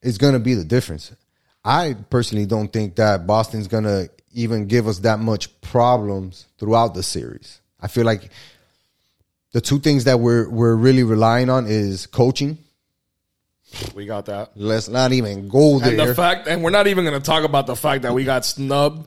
[0.00, 1.12] is going to be the difference.
[1.62, 6.94] I personally don't think that Boston's going to even give us that much problems throughout
[6.94, 7.60] the series.
[7.78, 8.30] I feel like
[9.52, 12.56] the two things that we're we're really relying on is coaching.
[13.94, 14.52] We got that.
[14.56, 16.06] Let's not even go And there.
[16.08, 18.46] the fact, and we're not even going to talk about the fact that we got
[18.46, 19.06] snubbed.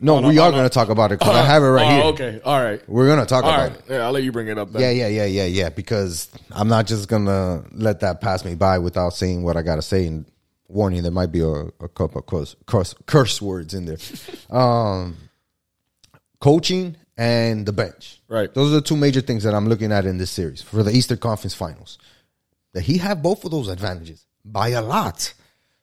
[0.00, 1.62] No, on a- we are on a- going to talk about it because I have
[1.62, 2.30] it right oh, here.
[2.30, 2.40] Okay.
[2.44, 2.88] All right.
[2.88, 3.78] We're going to talk All about right.
[3.78, 3.84] it.
[3.90, 4.82] Yeah, I'll let you bring it up then.
[4.82, 5.68] Yeah, yeah, yeah, yeah, yeah.
[5.68, 9.82] Because I'm not just gonna let that pass me by without saying what I gotta
[9.82, 10.06] say.
[10.06, 10.24] And
[10.68, 13.98] warning, there might be a, a couple of curse, curse, curse words in there.
[14.50, 15.16] um,
[16.40, 18.20] coaching and the bench.
[18.28, 18.52] Right.
[18.52, 20.90] Those are the two major things that I'm looking at in this series for the
[20.90, 21.98] Eastern Conference Finals.
[22.72, 25.32] That he have both of those advantages by a lot.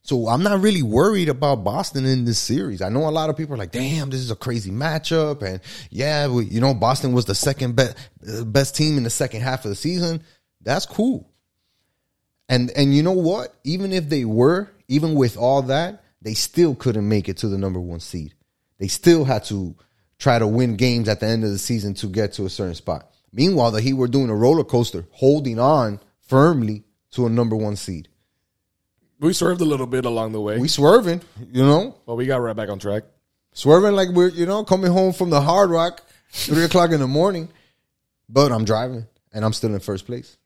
[0.04, 2.82] So I'm not really worried about Boston in this series.
[2.82, 5.62] I know a lot of people are like, "Damn, this is a crazy matchup," and
[5.90, 7.96] yeah, we, you know, Boston was the second best
[8.28, 10.22] uh, best team in the second half of the season.
[10.62, 11.30] That's cool.
[12.50, 13.56] And and you know what?
[13.64, 17.58] Even if they were, even with all that, they still couldn't make it to the
[17.58, 18.34] number one seed.
[18.80, 19.74] They still had to
[20.20, 22.76] try to win games at the end of the season to get to a certain
[22.76, 23.10] spot.
[23.32, 27.78] Meanwhile, the Heat were doing a roller coaster, holding on firmly to a number one
[27.78, 28.10] seed.
[29.20, 31.22] We swerved a little bit along the way, We swerving,
[31.52, 33.04] you know, but we got right back on track.
[33.54, 37.08] swerving like we're you know coming home from the Hard Rock, three o'clock in the
[37.08, 37.50] morning.
[38.28, 40.38] But I'm driving and I'm still in first place.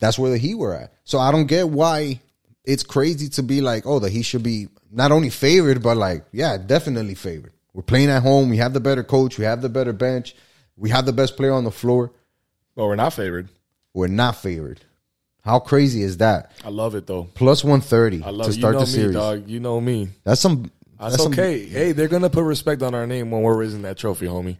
[0.00, 0.92] That's where the Heat were at.
[1.04, 2.20] So I don't get why
[2.64, 6.24] it's crazy to be like, oh, the Heat should be not only favored, but like,
[6.32, 7.52] yeah, definitely favored.
[7.72, 8.48] We're playing at home.
[8.50, 9.38] We have the better coach.
[9.38, 10.34] We have the better bench.
[10.76, 12.12] We have the best player on the floor.
[12.74, 13.48] But we're not favored.
[13.92, 14.80] We're not favored.
[15.44, 16.52] How crazy is that?
[16.64, 17.24] I love it though.
[17.34, 18.54] Plus 130 I love to it.
[18.56, 19.14] You start know the me, series.
[19.14, 19.48] dog.
[19.48, 20.08] You know me.
[20.24, 20.70] That's some.
[20.98, 21.66] That's, some- okay.
[21.66, 24.56] Hey, they're gonna put respect on our name when we're raising that trophy, homie.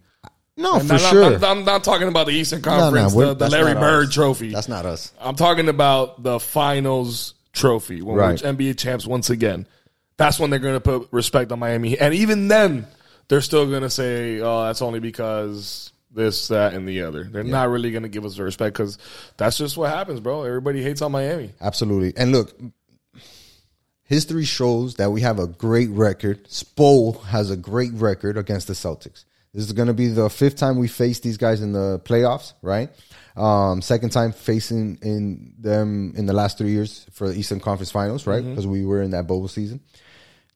[0.58, 1.34] no, And for I'm, sure.
[1.36, 4.14] I'm, I'm not talking about the Eastern No, no, Conference, the, the Larry Bird us.
[4.14, 4.52] trophy.
[4.52, 5.12] That's not us.
[5.20, 8.42] I'm talking about the finals trophy when Right.
[8.42, 9.66] we're NBA champs once again.
[10.16, 11.98] That's when they're going to put respect on Miami.
[11.98, 12.86] And even then,
[13.28, 17.24] they're still going to say, oh, that's only because this, that, and the other.
[17.24, 18.98] They're not really going to give us the respect because
[19.36, 20.44] that's just what happens, bro.
[20.44, 21.50] Everybody hates on Miami.
[21.60, 22.14] Absolutely.
[22.16, 22.54] And look,
[24.04, 26.44] history shows that we have a great record.
[26.44, 29.24] Spo has a great record against the Celtics.
[29.52, 32.54] This is going to be the fifth time we face these guys in the playoffs,
[32.60, 32.90] right?
[33.36, 37.90] Um, second time facing in them in the last three years for the Eastern Conference
[37.90, 38.44] Finals, right?
[38.44, 39.80] Because we were in that bubble season.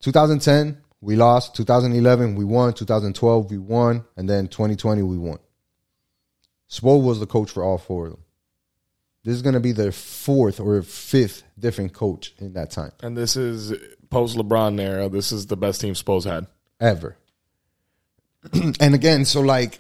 [0.00, 1.54] 2010, we lost.
[1.56, 2.72] 2011, we won.
[2.72, 4.04] 2012, we won.
[4.16, 5.38] And then 2020, we won.
[6.70, 8.22] Spo was the coach for all four of them.
[9.24, 13.16] This is going to be their fourth or fifth different coach in that time And
[13.16, 13.72] this is
[14.10, 15.08] post LeBron era.
[15.08, 16.46] This is the best team Spo's had.
[16.80, 17.16] ever.
[18.52, 19.78] and again, so like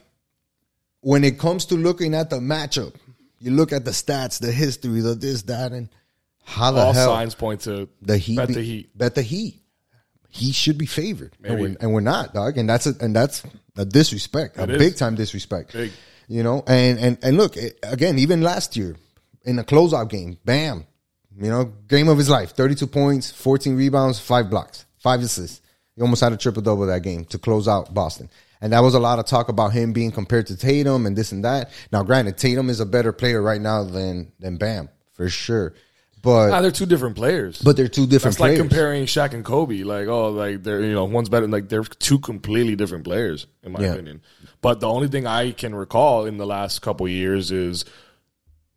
[1.00, 2.94] when it comes to looking at the matchup,
[3.38, 5.88] you look at the stats, the history, the this, that, and
[6.44, 8.98] how the All hell signs point to the Heat, bet be- the Heat.
[8.98, 9.62] bet the Heat.
[10.30, 12.58] He should be favored, and we're, and we're not, dog.
[12.58, 13.42] And that's a, and that's
[13.76, 14.78] a disrespect, a is.
[14.78, 15.72] big time disrespect.
[15.72, 15.92] Big.
[16.28, 18.96] You know, and and and look eh, again, even last year
[19.44, 20.84] in the closeout game, bam,
[21.40, 25.62] you know, game of his life, thirty-two points, fourteen rebounds, five blocks, five assists.
[25.96, 28.28] He almost had a triple double that game to close out Boston.
[28.60, 31.32] And that was a lot of talk about him being compared to Tatum and this
[31.32, 31.70] and that.
[31.92, 35.74] Now, granted, Tatum is a better player right now than than Bam for sure,
[36.22, 37.60] but Ah, they're two different players.
[37.62, 38.52] but they're two different players.
[38.54, 39.82] It's like comparing Shaq and Kobe.
[39.82, 41.46] Like, oh, like they're you know one's better.
[41.48, 43.92] Like they're two completely different players, in my Yeah.
[43.94, 44.22] opinion.
[44.60, 47.84] But the only thing I can recall in the last couple years is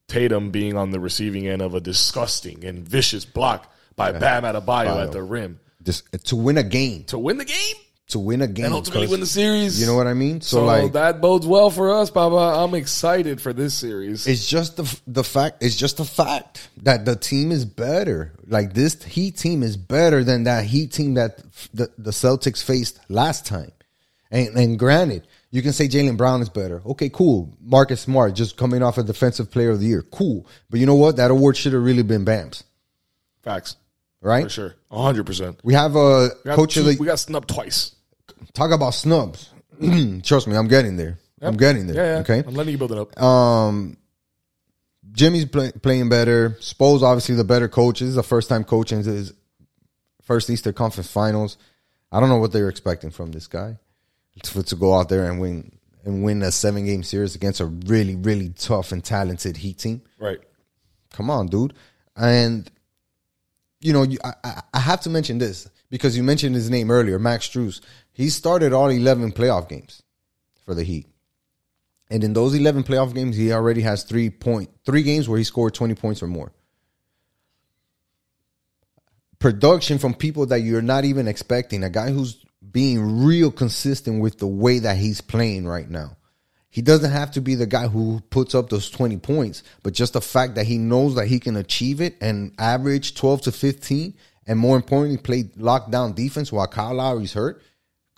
[0.07, 5.03] Tatum being on the receiving end of a disgusting and vicious block by Bam Adebayo
[5.03, 7.75] at the rim Just to win a game, to win the game
[8.11, 9.79] to win a game, and ultimately win the series.
[9.79, 10.41] You know what I mean?
[10.41, 12.63] So, So like, that bodes well for us, Baba.
[12.63, 14.27] I'm excited for this series.
[14.27, 15.63] it's just the the fact.
[15.63, 18.33] It's just the fact that the team is better.
[18.47, 21.37] Like this Heat team is better than that Heat team that
[21.73, 23.71] the, the Celtics faced last time.
[24.29, 26.81] And and granted, you can say Jaylen Brown is better.
[26.85, 27.53] Okay, cool.
[27.61, 30.03] Marcus Smart just coming off a Defensive Player of the Year.
[30.03, 30.47] Cool.
[30.69, 31.17] But you know what?
[31.17, 32.63] That award should have really been Bam's,
[33.43, 33.75] Facts
[34.21, 34.43] right?
[34.43, 35.59] for sure, hundred percent.
[35.63, 37.95] We have a coach of the We got snubbed twice.
[38.53, 39.49] Talk about snubs.
[40.23, 41.17] Trust me, I'm getting there.
[41.41, 41.95] I'm getting there.
[41.95, 42.19] Yeah, yeah.
[42.21, 42.43] Okay.
[42.47, 43.19] I'm letting you build it up.
[43.21, 43.97] Um,
[45.11, 46.57] Jimmy's play, playing better.
[46.59, 47.99] Spo's obviously the better coach.
[47.99, 49.33] This is the first time coaching his
[50.21, 51.57] first Easter Conference Finals.
[52.11, 53.77] I don't know what they're expecting from this guy
[54.43, 55.71] to, to go out there and win
[56.03, 60.01] and win a seven game series against a really really tough and talented Heat team.
[60.19, 60.39] right.
[61.13, 61.73] Come on, dude.
[62.15, 62.69] And
[63.81, 66.89] you know, you, I, I- I have to mention this because you mentioned his name
[66.91, 67.81] earlier, Max Strus.
[68.13, 70.03] He started all eleven playoff games
[70.65, 71.07] for the Heat,
[72.09, 75.43] and in those eleven playoff games, he already has three point three games where he
[75.43, 76.51] scored twenty points or more.
[79.39, 81.83] Production from people that you're not even expecting.
[81.83, 86.15] A guy who's being real consistent with the way that he's playing right now.
[86.69, 90.13] He doesn't have to be the guy who puts up those 20 points, but just
[90.13, 94.13] the fact that he knows that he can achieve it and average 12 to 15,
[94.47, 97.61] and more importantly, play lockdown defense while Kyle Lowry's hurt.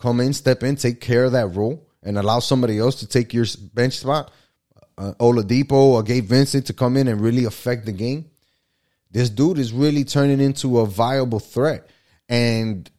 [0.04, 3.34] Come in, step in, take care of that role, and allow somebody else to take
[3.34, 4.34] your bench spot.
[4.98, 8.30] Uh, Oladipo or Gabe Vincent to come in and really affect the game.
[9.12, 11.88] This dude is really turning into a viable threat.
[12.28, 12.92] And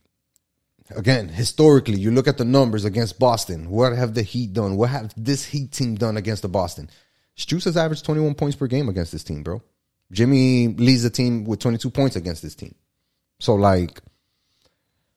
[0.96, 3.68] again, historically, you look at the numbers against Boston.
[3.68, 4.78] What have the Heat done?
[4.78, 6.88] What have this Heat team done against the Boston?
[7.36, 9.60] Strus has averaged 21 points per game against this team, bro.
[10.10, 12.74] Jimmy leads the team with 22 points against this team.
[13.40, 14.00] So like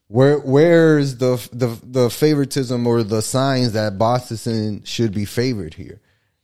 [0.07, 5.99] where where's the the the favoritism or the signs that Boston should be favored here?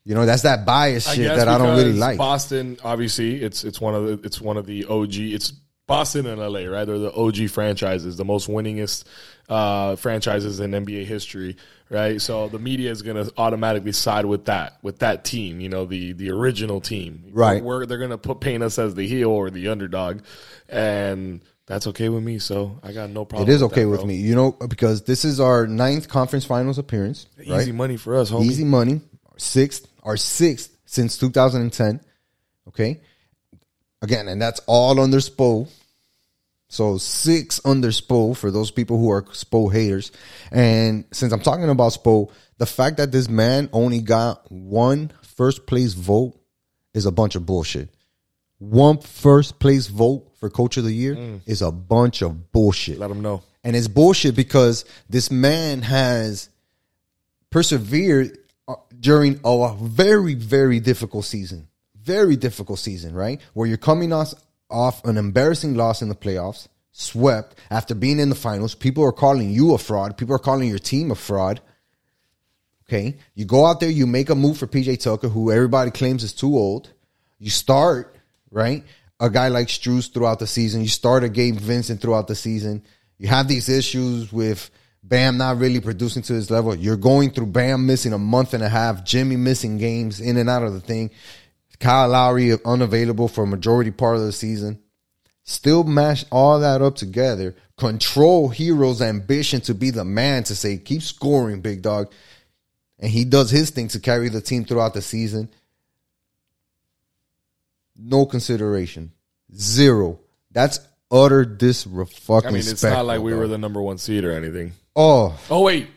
[0.06, 2.18] You know, that's that bias shit guess that I don't really like.
[2.18, 5.16] Boston, obviously, it's it's one of the it's one of the OG.
[5.16, 5.54] It's
[5.88, 6.86] Boston and LA, right?
[6.86, 9.04] They're the OG franchises, the most winningest
[9.50, 11.58] uh, franchises in NBA history,
[11.90, 12.22] right?
[12.22, 15.86] So the media is going to automatically side with that, with that team, you know,
[15.86, 17.64] the the original team, Right.
[17.64, 20.22] We're, they're going to put paint us as the heel or the underdog,
[20.70, 22.40] and that's okay with me.
[22.40, 23.50] So I got no problem.
[23.50, 26.46] It is with okay that, with me, you know, because this is our ninth conference
[26.46, 27.28] finals appearance.
[27.40, 27.74] Easy right?
[27.74, 28.46] money for us, homie.
[28.46, 29.02] Easy money.
[29.38, 32.02] Sixth, our sixth since 2010.
[32.68, 33.02] Okay.
[34.02, 35.70] Again, and that's all under Spo.
[36.68, 40.12] So six under Spo for those people who are Spo haters.
[40.52, 45.66] And since I'm talking about Spo, the fact that this man only got one first
[45.66, 46.40] place vote
[46.94, 47.90] is a bunch of bullshit.
[48.70, 52.98] One first place vote for coach of the year is a bunch of bullshit.
[52.98, 53.44] Let them know.
[53.64, 56.50] And it's bullshit because this man has
[57.50, 61.68] persevered uh, during a very, very difficult season.
[62.02, 63.42] Very difficult season, right?
[63.54, 64.34] Where you're coming off,
[64.70, 68.76] off an embarrassing loss in the playoffs, swept after being in the finals.
[68.76, 70.18] People are calling you a fraud.
[70.18, 71.62] People are calling your team a fraud.
[72.88, 73.18] Okay.
[73.36, 76.34] You go out there, you make a move for PJ Tucker, who everybody claims is
[76.34, 76.92] too old.
[77.40, 78.13] You start,
[78.54, 78.84] right?
[79.20, 80.82] A guy like Strus throughout the season.
[80.82, 82.84] You start a Gabe Vincent throughout the season.
[83.18, 84.70] You have these issues with
[85.04, 86.74] Bam not really producing to his level.
[86.76, 90.50] You're going through Bam missing a month and a half, Jimmy missing games in and
[90.50, 91.12] out of the thing,
[91.80, 94.80] Kyle Lowry unavailable for a majority part of the season.
[95.44, 100.78] Still mash all that up together, control Herro's ambition to be the man to say,
[100.78, 102.14] keep scoring, big dog.
[103.00, 105.50] And he does his thing to carry the team throughout the season.
[107.96, 109.12] No consideration.
[109.56, 110.20] Zero.
[110.52, 110.80] That's
[111.12, 112.46] utter disrespect.
[112.48, 114.74] I mean, it's not like we were the number one seed or anything.
[114.96, 115.88] Oh Oh wait,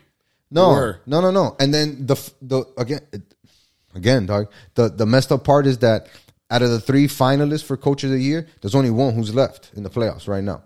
[0.51, 1.57] no, We no, no, no.
[1.59, 3.01] And then the the again,
[3.95, 4.51] again, dog.
[4.75, 6.09] The the messed up part is that
[6.51, 9.71] out of the three finalists for Coach of the Year, there's only one who's left
[9.75, 10.63] in the playoffs right now.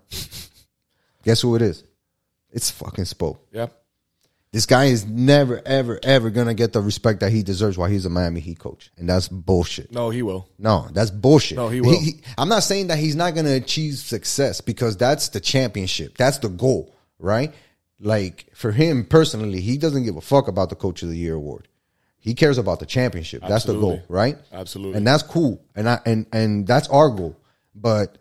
[1.23, 1.83] Guess who it is?
[2.51, 3.37] It's fucking Spo.
[3.51, 3.67] yeah.
[4.53, 8.05] This guy is never, ever, ever gonna get the respect that he deserves while he's
[8.05, 9.93] a Miami Heat coach, and that's bullshit.
[9.93, 10.49] No, he will.
[10.59, 11.57] No, that's bullshit.
[11.57, 11.97] No, he will.
[12.37, 16.17] I'm not saying that he's not going to achieve success because that's the championship.
[16.17, 17.53] That's the goal, right?
[18.01, 21.35] Like for him personally, he doesn't give a fuck about the Coach of the Year
[21.35, 21.69] award.
[22.19, 23.43] He cares about the championship.
[23.47, 24.37] That's the goal, right?
[24.51, 24.97] Absolutely.
[24.97, 25.63] And that's cool.
[25.75, 27.37] And I and and that's our goal.
[27.73, 28.17] But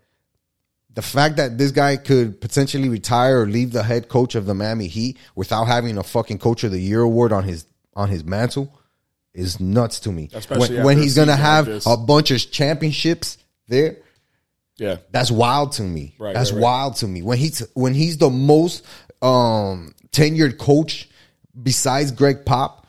[0.94, 4.54] the fact that this guy could potentially retire or leave the head coach of the
[4.54, 8.24] Miami Heat without having a fucking Coach of the Year award on his on his
[8.24, 8.74] mantle
[9.32, 10.28] is nuts to me.
[10.32, 13.98] Especially when, when he's gonna season like have a bunch of championships there.
[14.76, 14.96] Yeah.
[15.10, 16.14] That's wild to me.
[16.18, 16.62] Right, That's right, right.
[16.62, 17.22] wild to me.
[17.22, 18.84] When he's when he's the most
[19.22, 21.08] um tenured coach
[21.60, 22.86] besides Greg Pop.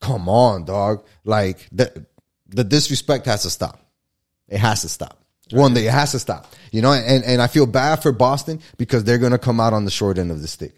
[0.00, 1.04] Come on, dog.
[1.24, 2.06] Like the
[2.46, 3.80] the disrespect has to stop.
[4.48, 5.17] It has to stop.
[5.52, 6.52] One day it has to stop.
[6.72, 9.84] You know, and, and I feel bad for Boston because they're gonna come out on
[9.84, 10.74] the short end of the stick.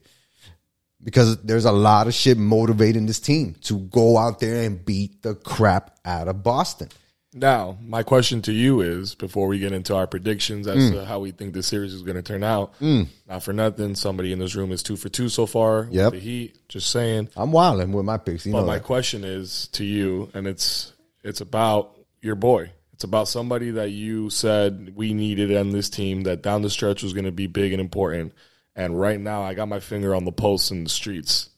[1.02, 5.22] Because there's a lot of shit motivating this team to go out there and beat
[5.22, 6.88] the crap out of Boston.
[7.32, 10.92] Now, my question to you is before we get into our predictions as Mm.
[10.94, 14.32] to how we think the series is going to turn out, not for nothing, somebody
[14.32, 15.88] in this room is two for two so far.
[15.92, 16.12] Yep.
[16.12, 17.28] The Heat, just saying.
[17.36, 18.44] I'm wilding with my picks.
[18.44, 18.84] You But know my that.
[18.84, 22.72] question is to you, and it's it's about your boy.
[23.00, 27.02] It's about somebody that you said we needed on this team that down the stretch
[27.02, 28.34] was going to be big and important.
[28.76, 31.48] And right now, I got my finger on the pulse in the streets,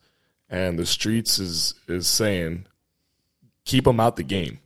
[0.49, 2.67] and the streets is is saying
[3.65, 4.61] keep him out the game.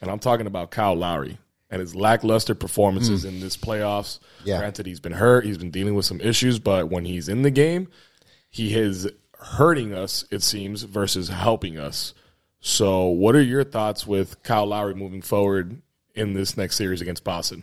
[0.00, 1.36] And I'm talking about Kyle Lowry
[1.68, 3.28] and his lackluster performances mm.
[3.28, 4.20] in this playoffs.
[4.42, 4.56] Yeah.
[4.56, 7.50] Granted, he's been hurt, he's been dealing with some issues, but when he's in the
[7.50, 7.88] game,
[8.48, 9.06] he is
[9.38, 12.14] hurting us, it seems, versus helping us.
[12.60, 15.82] So, what are your thoughts with Kyle Lowry moving forward
[16.14, 17.62] in this next series against Boston?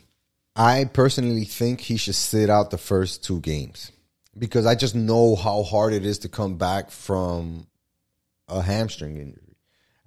[0.55, 3.91] I personally think he should sit out the first two games
[4.37, 7.67] because I just know how hard it is to come back from
[8.47, 9.55] a hamstring injury.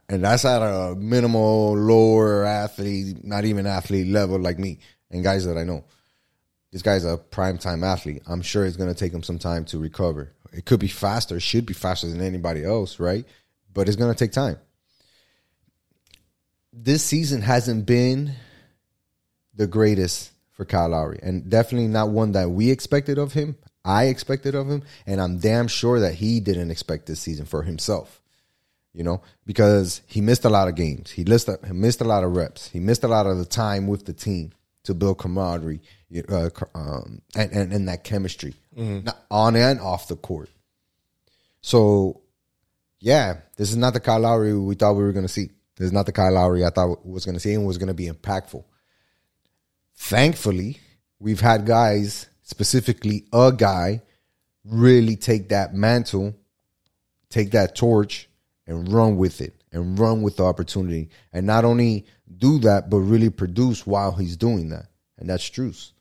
[0.08, 5.44] And that's at a minimal lower athlete, not even athlete level like me and guys
[5.46, 5.84] that I know.
[6.72, 8.22] This guy's a prime time athlete.
[8.26, 10.32] I'm sure it's going to take him some time to recover.
[10.52, 13.24] It could be faster, should be faster than anybody else, right?
[13.72, 14.58] But it's going to take time.
[16.72, 18.34] This season hasn't been
[19.54, 23.56] the greatest for Kyle Lowry, and definitely not one that we expected of him.
[23.84, 27.62] I expected of him, and I'm damn sure that he didn't expect this season for
[27.62, 28.20] himself.
[28.92, 31.12] You know, because he missed a lot of games.
[31.12, 32.68] He missed a, he missed a lot of reps.
[32.68, 34.52] He missed a lot of the time with the team
[34.82, 35.80] to build camaraderie
[36.28, 38.54] uh, um, and, and and that chemistry
[39.04, 40.50] not on and off the court.
[41.62, 42.22] So,
[42.98, 45.50] yeah, this is not the Kyle Lowry we thought we were going to see.
[45.80, 47.94] Is not the Kyle Lowry I thought was going to see and was going to
[47.94, 48.62] be impactful.
[49.96, 50.78] Thankfully,
[51.18, 54.02] we've had guys, specifically a guy,
[54.62, 56.34] really take that mantle,
[57.30, 58.28] take that torch,
[58.66, 62.04] and run with it, and run with the opportunity, and not only
[62.36, 64.86] do that, but really produce while he's doing that,
[65.18, 65.92] and that's Strus.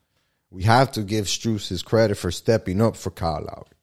[0.51, 3.78] We have to give Strus his credit for stepping up for Kyle Lowry.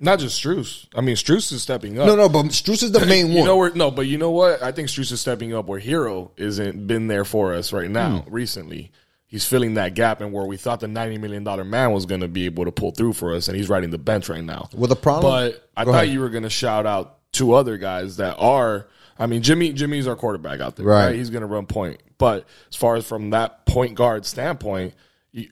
[0.00, 0.86] Not just Strus.
[0.94, 2.06] I mean, Strus is stepping up.
[2.06, 3.46] No, no, but Strus is the main you one.
[3.46, 4.62] know where no, but you know what?
[4.62, 8.18] I think Strus is stepping up where Herro isn't been there for us right now.
[8.20, 8.32] Hmm.
[8.32, 8.92] Recently,
[9.26, 12.20] he's filling that gap, and where we thought the ninety million dollar man was going
[12.20, 14.68] to be able to pull through for us, and he's riding the bench right now.
[14.72, 16.14] Well, the problem- but I Go thought ahead.
[16.14, 18.86] you were going to shout out two other guys that are.
[19.18, 19.72] I mean, Jimmy.
[19.72, 21.06] Jimmy's our quarterback out there, Right.
[21.06, 21.16] right?
[21.16, 22.00] He's going to run point.
[22.18, 24.94] But as far as from that point guard standpoint.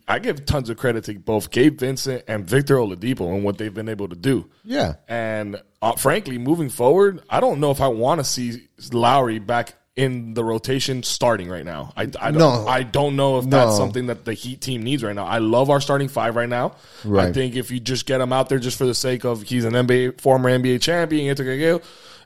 [0.08, 3.72] I give tons of credit to both Gabe Vincent and Victor Oladipo and what they've
[3.74, 4.48] been able to do.
[4.64, 4.94] Yeah.
[5.06, 9.74] And uh, frankly, moving forward, I don't know if I want to see Lowry back
[9.94, 11.92] in the rotation starting right now.
[11.96, 12.66] I, I don't, No.
[12.66, 13.76] I don't know if that's No.
[13.78, 15.24] something that the Heat team needs right now.
[15.24, 16.76] I love our starting five right now.
[17.28, 19.64] I think if you just get him out there just for the sake of he's
[19.64, 21.34] an NBA former NBA champion,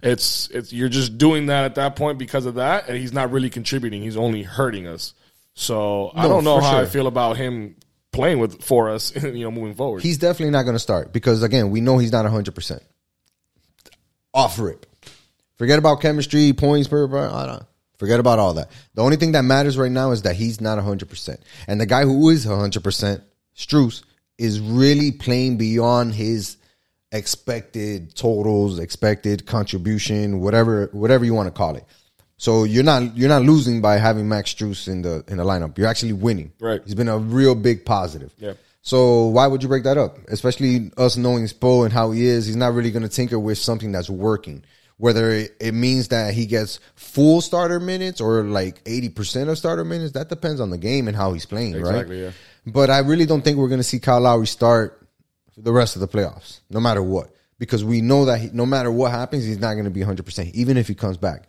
[0.03, 3.31] it's it's you're just doing that at that point because of that, and he's not
[3.31, 4.03] really contributing.
[4.03, 5.15] He's only hurting us.
[5.61, 7.77] So I don't know how I feel about him
[8.13, 9.13] playing with for us.
[9.23, 10.03] You know, moving forward.
[10.03, 12.81] He's definitely not going to start because again, we know he's not 100%.
[14.33, 14.87] Off rip.
[15.57, 17.65] Forget about chemistry, points per per- I don't
[17.99, 18.71] Forget about all that.
[18.95, 21.39] The only thing that matters right now is that he's not 100%.
[21.69, 23.23] And the guy who is 100%,
[23.55, 24.03] Strus,
[24.39, 26.57] is really playing beyond his
[27.13, 31.85] expected totals, expected contribution, whatever whatever you want to call it.
[32.41, 35.77] So you're not you're not losing by having Max Strus in the in the lineup.
[35.77, 36.53] You're actually winning.
[36.59, 36.81] Right.
[36.83, 38.33] He's been a real big positive.
[38.39, 38.55] Yeah.
[38.81, 40.17] So why would you break that up?
[40.29, 43.59] Especially us knowing Spo and how he is, he's not really going to tinker with
[43.59, 44.65] something that's working.
[44.97, 49.85] Whether it, means that he gets full starter minutes or like eighty percent of starter
[49.85, 52.25] minutes, that depends on the game and how he's playing, Exactly, right?
[52.25, 52.73] yeah.
[52.73, 55.07] But I really don't think we're going to see Kyle Lowry start
[55.59, 58.91] the rest of the playoffs, no matter what, because we know that he, no matter
[58.91, 61.47] what happens, he's not going to be hundred percent, even if he comes back.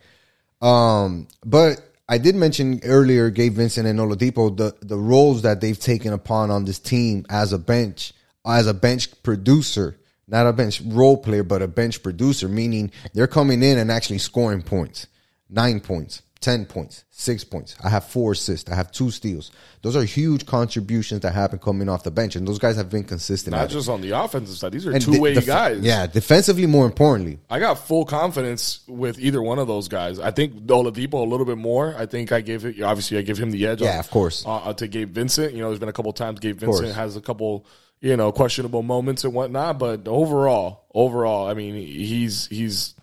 [0.62, 5.78] Um, but I did mention earlier Gabe Vincent and Oladipo the the roles that they've
[5.78, 8.12] taken upon on this team as a bench
[8.46, 9.96] as a bench producer,
[10.28, 14.18] not a bench role player, but a bench producer, meaning they're coming in and actually
[14.18, 15.06] scoring points,
[15.50, 17.74] nine points, ten points, six points.
[17.82, 18.70] I have four assists.
[18.70, 19.50] I have two steals.
[19.80, 23.04] Those are huge contributions that happen coming off the bench, and those guys have been
[23.04, 23.52] consistent.
[23.52, 23.74] Not at it.
[23.74, 25.80] just on the offensive side; these are And two way def- guys.
[25.80, 27.38] Yeah, defensively, more importantly.
[27.48, 30.18] I got full confidence with either one of those guys.
[30.18, 31.94] I think Oladipo a little bit more.
[31.96, 32.82] I think I gave it.
[32.82, 33.80] Obviously, I give him the edge.
[33.80, 34.44] Yeah, on- of course.
[34.46, 36.58] Uh, to Gabe Vincent, you know, there's been a couple times Gabe.
[36.58, 37.66] Vincent has a couple,
[38.00, 39.78] you know, questionable moments and whatnot.
[39.78, 42.94] But overall, overall, I mean, he's he's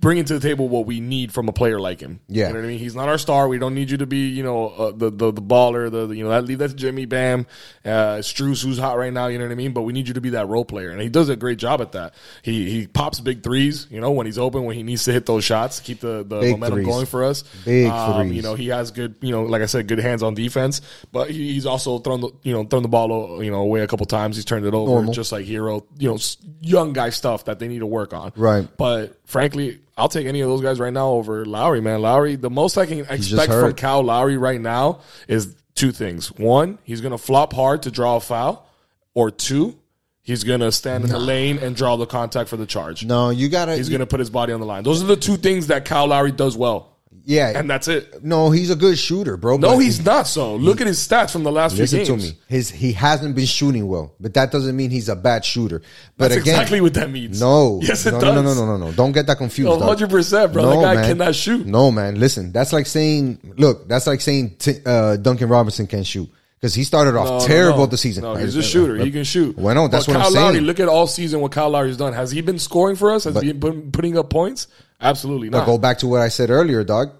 [0.00, 2.20] bringing to the table what we need from a player like him.
[2.28, 2.48] Yeah.
[2.48, 2.78] you know what I mean.
[2.78, 3.48] He's not our star.
[3.48, 5.90] We don't need you to be, you know, uh, the, the the baller.
[5.90, 7.46] The, the you know that leave that to Jimmy Bam,
[7.84, 9.26] uh, Strus who's hot right now.
[9.26, 9.72] You know what I mean.
[9.72, 11.80] But we need you to be that role player, and he does a great job
[11.80, 12.14] at that.
[12.42, 13.86] He he pops big threes.
[13.90, 16.24] You know when he's open, when he needs to hit those shots, to keep the
[16.26, 16.86] the Big momentum threes.
[16.86, 17.42] going for us.
[17.64, 18.36] Big Um, threes.
[18.36, 19.16] You know he has good.
[19.20, 20.80] You know, like I said, good hands on defense.
[21.12, 23.86] But he, he's also thrown the you know thrown the ball you know away a
[23.86, 24.36] couple times.
[24.36, 25.12] He's turned it over Normal.
[25.12, 25.84] just like Herro.
[25.98, 26.18] You know,
[26.60, 28.32] young guy stuff that they need to work on.
[28.36, 28.66] Right.
[28.76, 32.00] But frankly, I'll take any of those guys right now over Lowry, man.
[32.02, 33.74] Lowry, the most I can expect from.
[33.74, 36.32] Cal Lowry right now is two things.
[36.32, 38.66] One, he's going to flop hard to draw a foul,
[39.14, 39.78] or two,
[40.22, 43.04] he's going to stand in the lane and draw the contact for the charge.
[43.04, 43.76] No, you gotta.
[43.76, 44.84] He's going to put his body on the line.
[44.84, 46.89] Those are the two things that Cal Lowry does well.
[47.30, 48.24] Yeah, And that's it.
[48.24, 49.56] no, he's a good shooter, bro.
[49.56, 50.56] No, but he's not so.
[50.56, 52.08] Look at his stats from the last few Listen games.
[52.08, 52.38] to me.
[52.48, 55.80] His he hasn't been shooting well, but that doesn't mean he's a bad shooter.
[56.16, 57.40] But That's again, exactly what that means.
[57.40, 58.34] no, Yes, it no, does.
[58.34, 58.92] no, no, no, no, no.
[58.92, 59.70] Don't get that confused.
[59.70, 60.80] 100%, bro.
[60.80, 61.66] That guy cannot shoot.
[61.66, 62.18] No, man.
[62.18, 66.28] Listen, that's like saying, look, that's like saying t- uh, Duncan Robinson can shoot
[66.60, 67.86] because he started off No, no, terrible no.
[67.86, 68.22] the season.
[68.24, 68.96] No, he's a shooter.
[68.96, 69.56] He can shoot.
[69.56, 70.46] Well, no, that's But what Kyle I'm saying.
[70.54, 72.12] Lowry, look at all season what Kyle Lowry's done.
[72.12, 73.24] Has he been scoring for us?
[73.24, 74.66] Has he been putting up points?
[75.00, 75.66] Absolutely But not.
[75.66, 77.12] go back to what I said earlier, dog.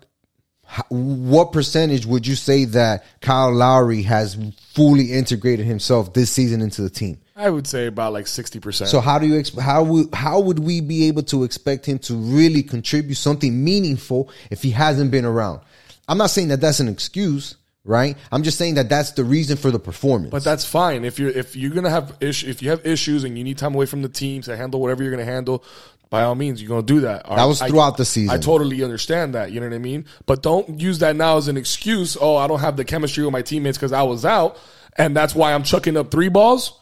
[0.88, 4.36] What percentage would you say that Kyle Lowry has
[4.72, 7.18] fully integrated himself this season into the team?
[7.34, 8.90] I would say about like sixty percent.
[8.90, 11.98] So how do you ex- how would how would we be able to expect him
[12.00, 15.60] to really contribute something meaningful if he hasn't been around?
[16.06, 18.16] I'm not saying that that's an excuse, right?
[18.30, 20.30] I'm just saying that that's the reason for the performance.
[20.30, 23.38] But that's fine if you're if you're gonna have issue if you have issues and
[23.38, 25.64] you need time away from the team to handle whatever you're gonna handle.
[26.10, 27.24] By all means, you're gonna do that.
[27.28, 28.34] That was I- throughout the season.
[28.34, 29.52] I totally understand that.
[29.52, 30.06] You know what I mean.
[30.26, 32.16] But don't use that now as an excuse.
[32.20, 34.58] Oh, I don't have the chemistry with my teammates because I was out,
[34.96, 36.72] and that's why I'm chucking up three balls.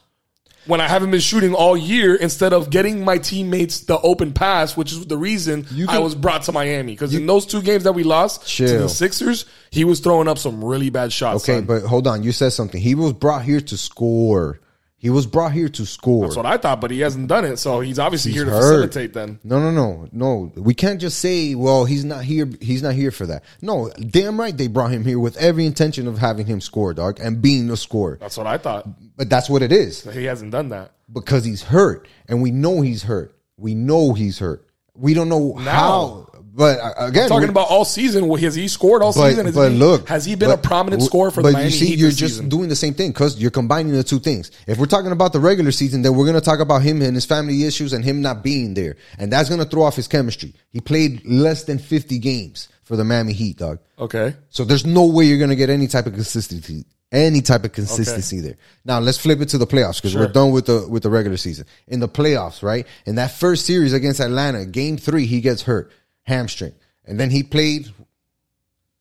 [0.67, 4.77] when I haven't been shooting all year instead of getting my teammates the open pass,
[4.77, 6.93] which is the reason You I was brought to Miami.
[6.93, 10.37] Because in those two games that we lost to the Sixers, he was throwing up
[10.37, 11.45] some really bad shots.
[11.45, 11.65] Okay, son.
[11.65, 12.23] but hold on.
[12.23, 12.79] You said something.
[12.79, 14.61] He was brought here to score.
[15.01, 16.25] He was brought here to score.
[16.25, 18.61] that's what I thought, but he hasn't done it, so he's obviously here to hurt.
[18.91, 19.13] facilitate.
[19.13, 20.53] Then No, no, no, no.
[20.57, 22.51] We can't just say, "Well, he's not here.
[22.61, 26.09] He's not here for that." No, damn right, they brought him here with every intention
[26.09, 28.19] of having him score, dog, and being the scorer.
[28.21, 28.89] that's what I thought.
[29.17, 30.93] But that's what it is He hasn't done that.
[31.13, 33.35] because he's hurt, and we know he's hurt.
[33.57, 34.65] We know he's hurt.
[34.95, 36.27] We don't know how.
[36.59, 39.47] But uh, again, Talking we- about all season, has he scored all But, season?
[39.47, 41.71] Has but he, look, has he been but- a prominent scorer for but the Miami
[41.71, 42.49] you see, Heat you're just season?
[42.49, 44.51] doing the same thing because you're combining the two things.
[44.67, 47.15] If we're talking about the regular season, then we're going to talk about him and
[47.15, 50.09] his family issues and him not being there, and that's going to throw off his
[50.09, 50.53] chemistry.
[50.71, 53.79] He played less than 50 games for the Miami Heat, dog.
[53.97, 57.63] okay, So there's no way you're going to get any type of consistency, any type
[57.65, 58.57] of consistency there.
[58.85, 61.37] Now let's flip it to the playoffs because we're done with the with the regular
[61.37, 61.67] season.
[61.87, 62.85] In the playoffs, right?
[63.07, 65.93] In that first series against Atlanta, game three, he gets hurt,
[66.29, 66.75] hamstring,
[67.05, 67.93] and then he played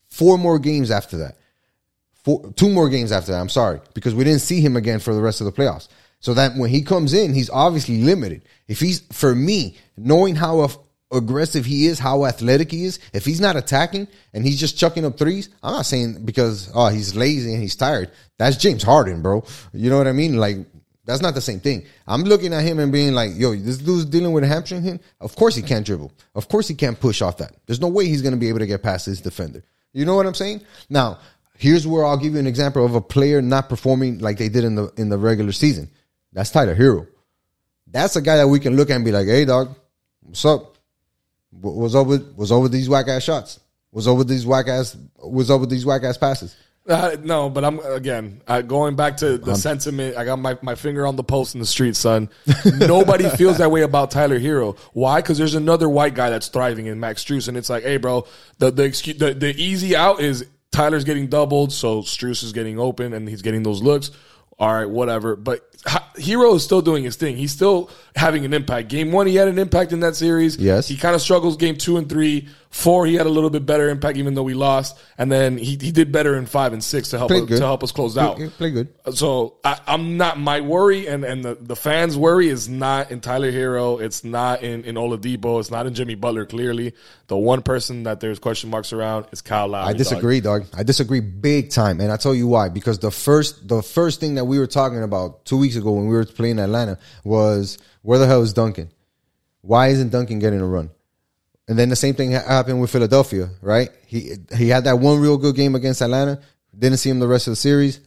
[0.10, 1.38] four more games after that.
[2.24, 3.40] Four, two more games after that.
[3.40, 5.88] I'm sorry because we didn't see him again for the rest of the playoffs.
[6.20, 8.44] So that when he comes in, he's obviously limited.
[8.68, 10.78] If he's for me, knowing how af-
[11.12, 15.06] aggressive he is, how athletic he is, if he's not attacking and he's just chucking
[15.06, 18.12] up threes, I'm not saying because oh he's lazy and he's tired.
[18.38, 19.46] That's James Harden, bro.
[19.74, 20.38] You know what I mean?
[20.38, 20.58] Like
[21.08, 21.86] that's not the same thing.
[22.06, 24.84] I'm looking at him and being like, yo, this dude's dealing with a hamstring.
[24.84, 26.12] Him, of course he can't dribble.
[26.36, 27.56] Of course he can't push off that.
[27.66, 29.64] There's no way he's going to be able to get past his defender.
[29.94, 30.62] You know what I'm saying?
[30.90, 31.18] Now,
[31.58, 34.64] here's where I'll give you an example of a player not performing like they did
[34.64, 35.90] in the in the regular season.
[36.34, 37.08] That's Tyler Herro.
[37.88, 39.76] That's a guy that we can look at and be like, hey, dog,
[40.22, 40.78] what's up?
[41.52, 43.60] What- What's up with what's up with these whack ass shots?
[43.92, 44.96] What's up with these whack ass?
[45.16, 46.56] What's up with these whack ass passes?
[46.88, 50.16] Uh, no, but I'm again uh, going back to the sentiment.
[50.16, 52.30] I got my, my finger on the pulse in the street, son.
[52.66, 54.78] Nobody feels that way about Tyler Herro.
[54.94, 55.22] Why?
[55.22, 58.26] Because there's another white guy that's thriving in Max Strus, and it's like, hey, bro,
[58.60, 62.80] the the excuse, the, the easy out is Tyler's getting doubled, so Strus is getting
[62.80, 64.12] open, and he's getting those looks.
[64.58, 65.36] All right, whatever.
[65.36, 67.38] But Herro is still doing his thing.
[67.38, 68.90] He's still having an impact.
[68.90, 70.58] Game one, he had an impact in that series.
[70.58, 70.88] Yes.
[70.88, 72.48] He kind of struggles game two and three.
[72.70, 75.00] Four, he had a little bit better impact, even though we lost.
[75.18, 77.82] And then he, he did better in five and six to help us, to help
[77.82, 78.38] us close out.
[78.58, 78.94] Play good.
[79.06, 83.10] Uh, so I, I'm not my worry, and, and the, the fans' worry is not
[83.10, 84.02] in Tyler Herro.
[84.02, 85.60] It's not in in Oladipo.
[85.62, 86.46] It's not in Jimmy Butler.
[86.46, 86.94] Clearly,
[87.28, 89.88] the one person that there's question marks around is Kyle Lowry.
[89.88, 89.98] I dog.
[89.98, 90.66] disagree, dog.
[90.76, 92.68] I disagree big time, and I tell you why.
[92.68, 96.08] Because the first, the first thing that we were talking about two weeks ago when
[96.08, 98.90] we were playing Atlanta was where the hell is Duncan?
[99.62, 100.90] Why isn't Duncan getting a run?
[101.68, 103.90] And then the same thing happened with Philadelphia, right?
[104.06, 106.40] He he had that one real good game against Atlanta.
[106.78, 108.00] Didn't see him the rest of the series.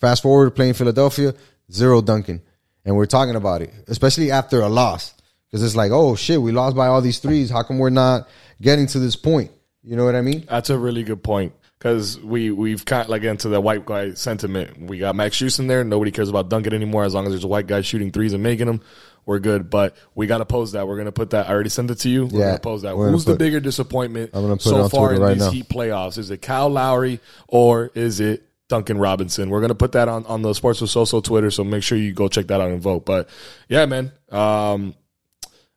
[0.00, 1.34] Fast forward playing Philadelphia,
[1.72, 2.42] zero Duncan,
[2.84, 5.14] and we're talking about it, especially after a loss,
[5.46, 7.50] because it's like, oh shit, we lost by all these threes.
[7.50, 8.28] How come we're not
[8.60, 9.50] getting to this point?
[9.82, 10.44] You know what I mean?
[10.48, 14.14] That's a really good point because we we've kind of like into the white guy
[14.14, 14.80] sentiment.
[14.88, 15.84] We got Max Strus in there.
[15.84, 18.42] Nobody cares about Duncan anymore as long as there's a white guy shooting threes and
[18.42, 18.80] making them.
[19.26, 20.86] We're good, but we got to pose that.
[20.86, 21.48] We're gonna put that.
[21.48, 22.26] I already sent it to you.
[22.26, 22.96] We're Yeah, gonna pose that.
[22.96, 25.50] we're Who's the bigger disappointment I'm gonna put so far in right these now.
[25.50, 26.18] Heat playoffs?
[26.18, 29.48] Is it Kyle Lowry or is it Duncan Robinson?
[29.48, 31.50] We're gonna put that on on the Sports with Soso Twitter.
[31.50, 33.06] So make sure you go check that out and vote.
[33.06, 33.30] But
[33.68, 34.12] yeah, man.
[34.30, 34.94] Um,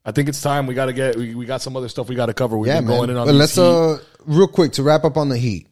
[0.06, 0.68] I think it's time.
[0.68, 1.16] We got to get.
[1.18, 2.58] We, we got some other stuff we got to cover.
[2.58, 2.98] We've Yeah, been man.
[2.98, 3.62] going in on but let's Heat.
[3.62, 5.68] uh real quick to wrap up on the Heat.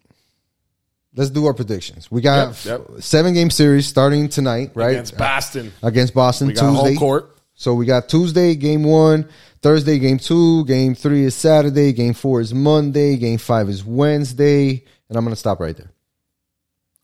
[1.15, 2.11] Let's do our predictions.
[2.11, 3.01] We got Yep, yep.
[3.01, 4.91] seven game series starting tonight, right?
[4.91, 5.71] against Boston.
[5.81, 6.89] Against Boston We got Tuesday.
[6.89, 7.37] home court.
[7.55, 9.29] So we got Tuesday game one,
[9.61, 14.83] Thursday game two, game three is Saturday, game four is Monday, game five is Wednesday,
[15.07, 15.89] and I'm gonna stop right there.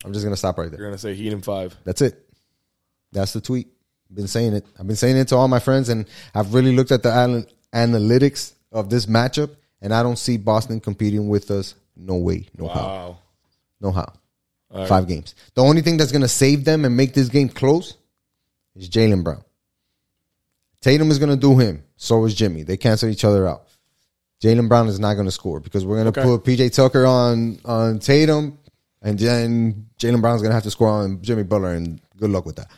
[0.04, 0.78] I'm just gonna stop right there.
[0.78, 1.74] You're gonna say Heat in five.
[1.84, 2.28] That's it.
[3.12, 3.68] That's the tweet.
[4.12, 4.66] Been saying it.
[4.78, 6.04] I've been saying it to all my friends, and
[6.34, 9.50] I've really looked at the anal- analytics of this matchup,
[9.80, 11.74] and I don't see Boston competing with us.
[11.96, 12.46] No way.
[12.58, 13.18] No how.
[13.82, 14.12] No how.
[14.86, 15.34] Five games.
[15.54, 17.94] The only thing that's going to save them and make this game close
[18.74, 19.42] is Jaylen Brown.
[20.80, 21.84] Tatum is going to do him.
[21.96, 22.62] So is Jimmy.
[22.62, 23.64] They cancel each other out.
[24.42, 26.28] Jaylen Brown is not going to score because we're going to Okay.
[26.28, 28.58] put PJ Tucker on on Tatum,
[29.02, 32.46] and then Jaylen Brown's going to have to score on Jimmy Butler, and good luck
[32.46, 32.70] with that.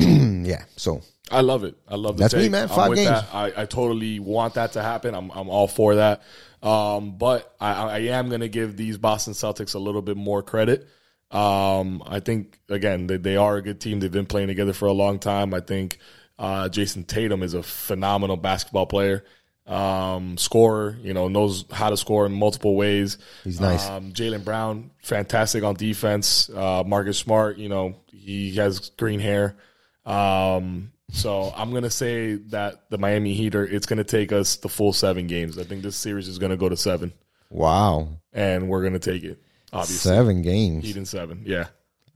[0.00, 0.64] yeah.
[0.76, 1.76] So I love it.
[1.86, 2.50] I love the That's me, take.
[2.52, 2.62] man.
[2.64, 3.10] I'm Five games.
[3.32, 5.14] I, I totally want that to happen.
[5.14, 6.22] I'm I'm all for that.
[6.62, 10.42] Um, but I, I am going to give these Boston Celtics a little bit more
[10.42, 10.88] credit.
[11.30, 14.00] Um, I think again they, they are a good team.
[14.00, 15.52] They've been playing together for a long time.
[15.54, 15.98] I think
[16.38, 19.24] uh, Jayson Tatum is a phenomenal basketball player.
[19.66, 20.96] um, scorer.
[21.02, 23.18] You know, knows how to score in multiple ways.
[23.44, 23.88] He's nice.
[23.88, 26.48] Um, Jaylen Brown, fantastic on defense.
[26.48, 29.56] Uh, Marcus Smart, you know, he has green hair.
[30.04, 33.64] Um, so I'm gonna say that the Miami Heat are.
[33.64, 35.58] It's gonna take us the full seven games.
[35.58, 37.12] I think this series is gonna go to seven,
[37.50, 39.40] Wow, and we're gonna take it.
[39.72, 40.84] Obviously, seven games.
[40.84, 41.42] Heat in seven.
[41.44, 41.66] Yeah.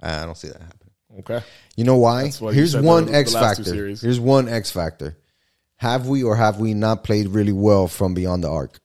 [0.02, 0.90] I don't see that happening.
[1.20, 1.42] Okay.
[1.76, 2.24] You know why?
[2.40, 3.76] you Here's said one the- the X last two factor.
[3.76, 4.00] series.
[4.00, 5.16] Here's one X factor.
[5.76, 8.80] Have we or have we not played really well from beyond the arc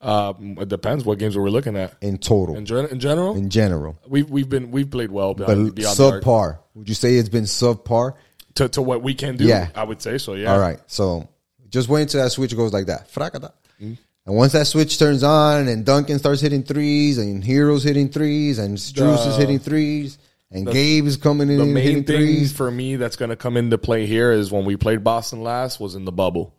[0.00, 1.94] Um, it depends what games we're looking at.
[2.00, 3.98] in total, In, gen- in general, in general?
[4.08, 6.22] we've we've been we've played well But beyond, beyond the arc.
[6.24, 6.58] subpar.
[6.74, 8.14] Would you say it's been subpar?
[8.58, 9.44] To to what we can do.
[9.44, 9.68] Yeah.
[9.74, 10.34] I would say so.
[10.34, 10.52] Yeah.
[10.52, 10.78] All right.
[10.86, 11.28] So
[11.68, 13.10] just wait until that switch goes like that.
[13.12, 13.52] Fracata.
[13.80, 13.94] Mm-hmm.
[14.26, 18.58] And once that switch turns on and Duncan starts hitting threes and Herro's hitting threes
[18.58, 20.18] and Strus is hitting threes
[20.50, 22.52] and Gabe is coming in The main hitting thing threes.
[22.52, 25.78] for me that's going to come into play here is when we played Boston last
[25.78, 26.54] was in the bubble,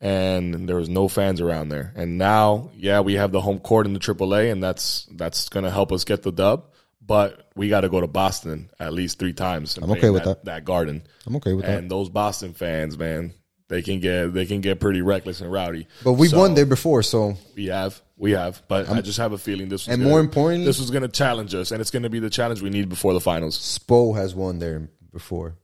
[0.00, 1.92] and there was no fans around there.
[1.96, 5.64] And now, yeah, we have the home court in the AAA, and that's that's going
[5.64, 6.66] to help us get the dub.
[7.06, 9.76] But we got to go to Boston at least three times.
[9.76, 10.44] I'm okay with that.
[10.44, 10.50] that.
[10.52, 11.02] That garden.
[11.26, 11.78] I'm okay with that.
[11.78, 13.34] And those Boston fans, man,
[13.68, 15.86] they can get they can get pretty reckless and rowdy.
[16.02, 19.32] But we've So- won there before, so We have, we have, but i'm just have
[19.32, 19.86] a feeling this.
[19.86, 22.20] And gonna- more importantly- this was going to challenge us, and it's going to be
[22.20, 23.58] the challenge we need before the finals.
[23.58, 25.56] Spo has won there before.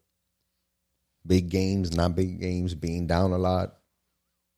[1.27, 3.77] Big games, not big games, being down a lot.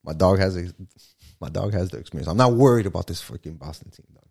[0.04, 0.72] My dog has a
[1.40, 2.28] my dog has the experience.
[2.28, 4.21] I'm not worried about this freaking Boston team, dog.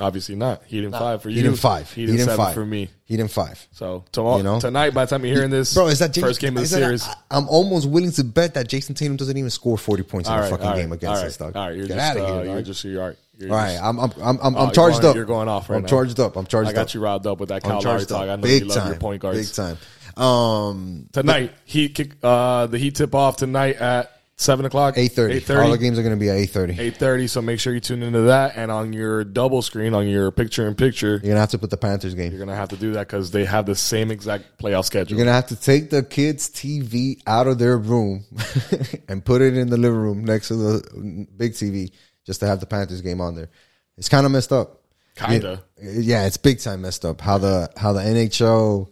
[0.00, 0.62] Obviously not.
[0.66, 1.36] Heat in five for you.
[1.36, 1.92] Heat in five.
[1.92, 2.54] Heat in in seven five.
[2.54, 2.88] for me.
[3.04, 3.66] He didn't five.
[3.72, 4.60] So tomorrow, You know?
[4.60, 6.68] tonight, by the time you're hearing this, Bro, is that Jayson, first game of the
[6.76, 7.06] that- series?
[7.30, 10.32] I, am almost willing to bet that Jayson Tatum doesn't even score 40 points in
[10.32, 11.56] all a right, fucking all right, game against us, right, dog.
[11.56, 13.16] All right, you're Get just, out of uh, here, You're just you're, all right.
[13.38, 15.16] You're All right, just- I'm I'm I'm I'm, Oh, I'm you're charged going- up.
[15.16, 15.88] You're going off right I'm now.
[15.88, 16.36] charged up.
[16.36, 16.94] I'm charged I got up.
[16.94, 18.22] you riled up with that I'm Kyle Lowry talk.
[18.22, 18.88] I know Big you love time.
[18.88, 19.38] your point guards.
[19.38, 19.78] Big time.
[20.22, 22.12] Um, Tonight, Heat kick.
[22.22, 24.96] Uh, the Heat tip off tonight at seven o'clock.
[24.96, 25.30] 8:30.
[25.34, 26.78] Eight All the games are going to be at 8:30.
[26.78, 27.26] Eight thirty.
[27.26, 30.66] So make sure you tune into that, and on your double screen, on your picture
[30.66, 32.32] in picture, You're going to have to put the Panthers game.
[32.32, 35.16] you're gonna have to do that because they have the same exact playoff schedule.
[35.16, 38.24] You're gonna have to take the kids' TV out of their room
[39.08, 41.92] and put it in the living room next to the big TV
[42.26, 43.50] just to have the Panthers game on there.
[43.96, 44.80] It's kind of messed up.
[45.16, 45.62] Kinda.
[45.82, 47.20] Yeah, yeah, it's big time messed up.
[47.20, 48.88] How the how the NHL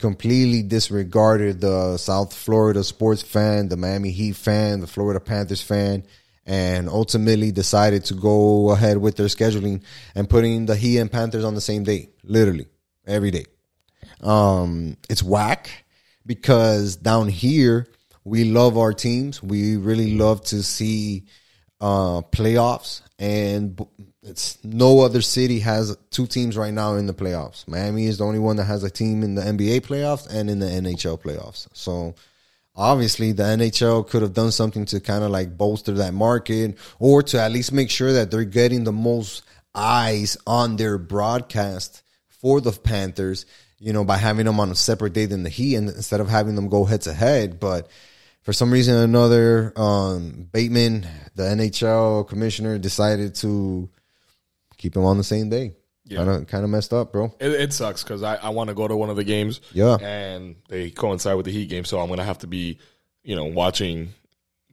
[0.00, 6.04] completely disregarded the South Florida sports fan, the Miami Heat fan, the Florida Panthers fan,
[6.46, 9.82] and ultimately decided to go ahead with their scheduling
[10.14, 12.66] and putting the Heat and Panthers on the same day, literally
[13.06, 13.44] every day.
[14.20, 15.84] Um, it's whack
[16.26, 17.86] because down here
[18.24, 19.42] we love our teams.
[19.42, 21.26] We really love to see
[21.80, 23.80] uh, playoffs, and
[24.22, 27.66] it's no other city has two teams right now in the playoffs.
[27.66, 30.58] Miami is the only one that has a team in the NBA playoffs and in
[30.58, 31.68] the NHL playoffs.
[31.72, 32.14] So
[32.76, 37.22] obviously the NHL could have done something to kind of like bolster that market or
[37.24, 39.42] to at least make sure that they're getting the most
[39.74, 43.46] eyes on their broadcast for the Panthers,
[43.78, 46.28] you know, by having them on a separate day than the Heat and instead of
[46.28, 47.58] having them go head to head.
[47.58, 47.88] But
[48.42, 53.88] for some reason or another, um, Bettman, the NHL commissioner, decided to
[54.80, 55.74] keep them on the same day.
[56.06, 56.18] Yeah.
[56.24, 57.32] Kind of, kind of messed up, bro.
[57.38, 59.60] It, it sucks because I, I want to go to one of the games.
[59.72, 59.96] Yeah.
[60.00, 62.78] And they coincide with the Heat game, so I'm gonna have to be,
[63.22, 64.08] you know, watching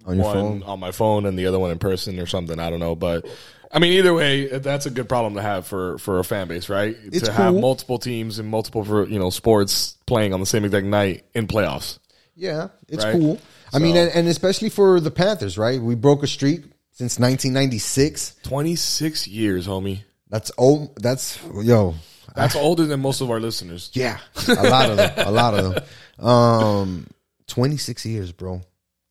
[0.05, 0.63] On your one phone.
[0.63, 2.59] on my phone and the other one in person or something.
[2.59, 3.27] I don't know, but
[3.71, 6.69] I mean, either way, that's a good problem to have for for a fan base,
[6.69, 6.95] right?
[7.03, 10.85] It's to have multiple teams and multiple you know sports playing on the same exact
[10.87, 11.99] night in playoffs.
[12.35, 13.11] Yeah, it's Right?
[13.13, 13.39] cool.
[13.73, 15.79] I So- mean, and, and especially for the Panthers, right?
[15.81, 16.63] We broke a streak
[16.97, 18.37] since 1996.
[18.41, 19.99] Twenty six years, homie.
[20.29, 20.95] That's old.
[21.01, 21.93] That's yo.
[22.35, 23.91] That's older than most of our listeners.
[23.93, 24.17] Yeah,
[24.47, 25.13] a lot of them.
[25.17, 25.83] A lot of them.
[26.27, 27.07] Um,
[27.47, 28.61] 26 years, bro,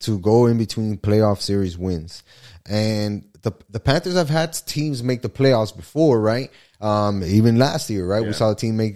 [0.01, 2.23] to go in between playoff series wins,
[2.69, 6.51] and the the Panthers have had teams make the playoffs before, right?
[6.81, 8.25] Um, even last year, right?
[8.27, 8.95] We saw a team make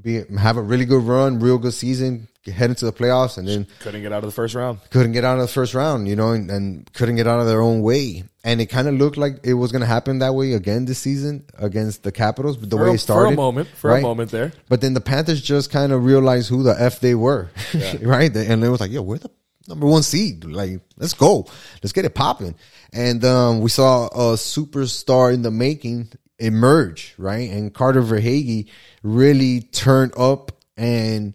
[0.00, 2.28] be have a really good run, real good season,
[2.58, 4.78] head into the playoffs, and then Couldn't get out of the first round.
[4.90, 7.46] couldn't get out of the first round, you know, and, and couldn't get out of
[7.46, 8.22] their own way.
[8.44, 11.00] And it kind of looked like it was going to happen that way again this
[11.00, 13.28] season against the Capitals, But the For way a, it started.
[13.30, 13.98] for a moment, for right?
[13.98, 14.52] a moment there.
[14.68, 17.50] But then the Panthers just kind of realized who the F they were,
[18.02, 18.30] right?
[18.36, 19.30] And it was like, yo, we're the
[19.68, 20.44] number one seed.
[20.44, 21.46] Like, let's go.
[21.82, 22.54] Let's get it popping.
[22.92, 27.50] And um, we saw a superstar in the making emerge, right?
[27.50, 28.68] And Carter Verhaeghe
[29.02, 31.34] really turn up and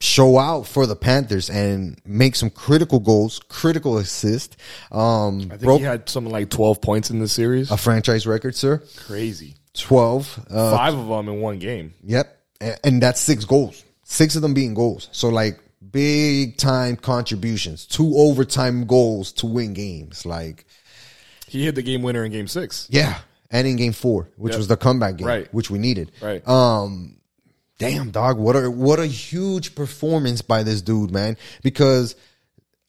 [0.00, 4.56] show out for the Panthers and make some critical goals, critical assist.
[4.90, 7.70] Um, I think he had something like twelve points in the series.
[7.70, 8.82] a franchise record, sir.
[8.96, 9.54] Crazy.
[9.74, 10.48] 12.
[10.50, 11.94] Uh, Five of them in one game.
[12.02, 12.38] Yep.
[12.60, 13.82] And, and that's six goals.
[14.04, 15.08] Six of them being goals.
[15.12, 15.58] So like
[15.92, 20.24] big time contributions, two overtime goals to win games.
[20.26, 20.64] Like,
[21.46, 22.86] He hit the game winner in game six.
[22.90, 23.18] yeah,
[23.50, 24.58] and in game four, which Yep.
[24.58, 25.52] was the comeback game, Right.
[25.54, 26.10] which we needed.
[26.20, 26.46] Right.
[26.48, 27.16] Um,
[27.78, 31.36] damn dog, what a what a huge performance by this dude, man.
[31.62, 32.14] Because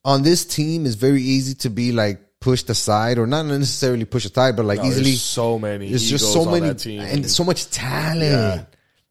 [0.05, 4.29] on this team, it's very easy to be like pushed aside, or not necessarily pushed
[4.29, 5.15] aside, but like No, there's easily.
[5.15, 5.89] so many.
[5.89, 6.99] There's just so on many team.
[7.01, 8.21] and so much talent.
[8.21, 8.63] Yeah.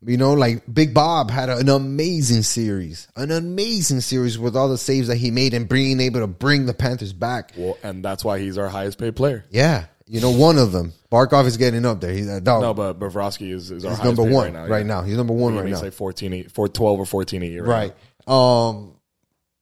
[0.05, 4.77] You know, like Big Bob had an amazing series, an amazing series with all the
[4.79, 7.53] saves that he made and being able to bring the Panthers back.
[7.57, 9.45] Well, and that's why he's our highest paid player.
[9.51, 12.13] Yeah, you know, one of them, Barkov is getting up there.
[12.13, 12.63] He's a dog.
[12.63, 15.01] No, but Bobrovsky is, is our he's highest number paid one right right now.
[15.03, 15.07] now.
[15.07, 15.81] He's number one He right now.
[15.83, 17.65] like 14, eight, four, 12 or 14 a year.
[17.65, 17.95] right.
[18.27, 18.95] Um,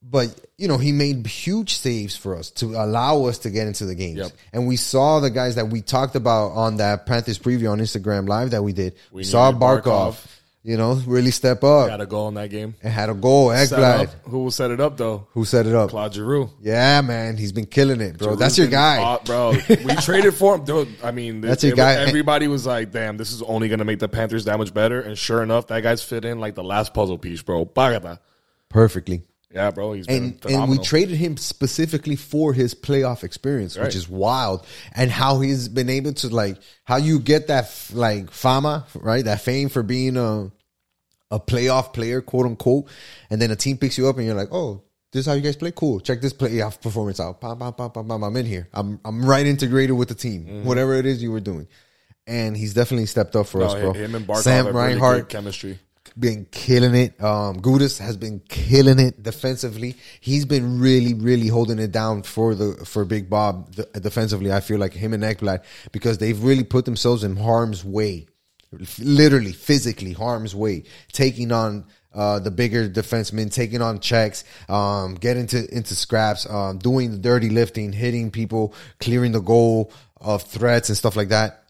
[0.02, 3.84] but you know, he made huge saves for us to allow us to get into
[3.86, 4.18] the games.
[4.18, 4.32] Yep.
[4.52, 8.28] And we saw the guys that we talked about on that Panthers preview on Instagram
[8.28, 8.94] live that we did.
[9.12, 10.26] We, We saw Barkov, Barkov.
[10.62, 12.74] you know, really step up Got a goal in that game.
[12.82, 13.48] and had a goal.
[13.48, 14.10] Ekblad.
[14.24, 15.26] Who will set it up though?
[15.32, 15.90] who set it up.
[15.90, 16.50] Claude Giroux.
[16.60, 18.36] Yeah, man, he's been killing it, bro.
[18.36, 18.98] That's your guy.
[19.00, 19.52] hot, bro.
[19.68, 20.64] We traded for him.
[20.64, 21.94] Dude, I mean, That's your guy.
[22.06, 25.00] Everybody was like, "Damn, this is only going to make the Panthers that much better."
[25.00, 27.64] And sure enough, that guy's fit in like the last puzzle piece, bro.
[27.64, 28.18] Bagada.
[28.68, 29.22] Perfectly.
[29.52, 29.94] Yeah, bro.
[29.94, 30.70] He's been And phenomenal.
[30.70, 33.86] and we traded him specifically for his playoff experience, Right.
[33.86, 34.64] which is wild.
[34.94, 39.24] And how he's been able to like how you get that like fama, right?
[39.24, 40.52] That fame for being a
[41.32, 42.86] a playoff player, quote unquote.
[43.28, 44.82] And then a team picks you up and you're like, oh,
[45.12, 45.72] this is how you guys play.
[45.72, 45.98] Cool.
[46.00, 47.40] Check this playoff performance out.
[47.40, 48.22] Pam, pam, pam, pam, pam.
[48.22, 48.68] I'm in here.
[48.72, 50.44] I'm I'm right integrated with the team.
[50.44, 50.64] Mm-hmm.
[50.68, 51.66] Whatever it is you were doing.
[52.26, 53.92] And he's definitely stepped up for No, us, bro.
[53.94, 55.78] him and Barkov Sam really Reinhart good chemistry.
[56.20, 57.22] Been killing it.
[57.22, 59.96] Um, Gudas has been killing it defensively.
[60.20, 64.52] He's been really, really holding it down for the for Big Bob the, defensively.
[64.52, 68.26] I feel like him and Ekblad because they've really put themselves in harm's way,
[68.98, 71.86] literally, physically harm's way, taking on.
[72.12, 77.18] Uh, the bigger defensemen taking on checks, um, getting into into scraps, um, doing the
[77.18, 81.60] dirty lifting, hitting people, clearing the goal of threats and stuff like that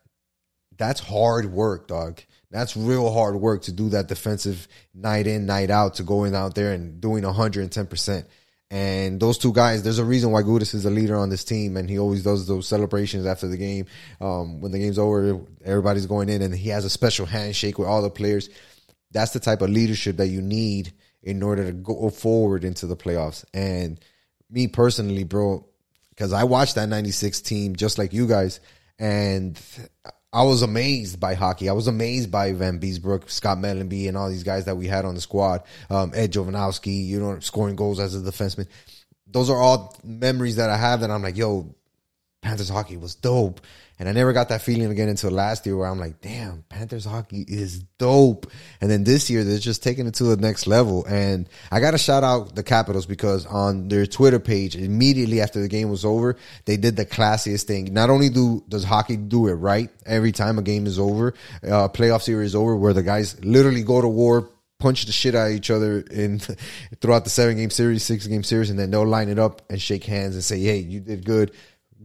[0.80, 2.22] that's hard work, dog.
[2.50, 6.54] That's real hard work to do that defensive night in, night out, to going out
[6.54, 8.24] there and doing 110%.
[8.72, 11.76] And those two guys, there's a reason why Gudas is a leader on this team,
[11.76, 13.86] and he always does those celebrations after the game.
[14.20, 17.88] Um, when the game's over, everybody's going in, and he has a special handshake with
[17.88, 18.48] all the players.
[19.10, 20.92] That's the type of leadership that you need
[21.22, 23.44] in order to go forward into the playoffs.
[23.52, 23.98] And
[24.48, 25.66] me personally, bro,
[26.10, 28.60] because I watched that 96 team just like you guys,
[29.00, 29.60] and
[30.32, 31.68] I was amazed by hockey.
[31.68, 35.16] I was amazed by Vanbiesbrouck, Scott Mellanby, and all these guys that we had on
[35.16, 35.64] the squad.
[35.88, 38.68] Um, Ed Jovanovski, you know, scoring goals as a defenseman.
[39.26, 41.74] Those are all memories that I have that I'm like, yo,
[42.42, 43.60] Panthers hockey was dope.
[43.98, 47.04] And I never got that feeling again until last year where I'm like, damn, Panthers
[47.04, 48.50] hockey is dope.
[48.80, 51.04] And then this year, they're just taking it to the next level.
[51.04, 55.60] And I got to shout out the Capitals because on their Twitter page, immediately after
[55.60, 57.92] the game was over, they did the classiest thing.
[57.92, 61.88] Not only do does hockey do it right every time a game is over, uh,
[61.88, 65.52] playoff series over, where the guys literally go to war, punch the shit out of
[65.52, 66.38] each other in
[67.02, 69.78] throughout the seven game series, six game series, and then they'll line it up and
[69.78, 71.52] shake hands and say, "Hey, you did good.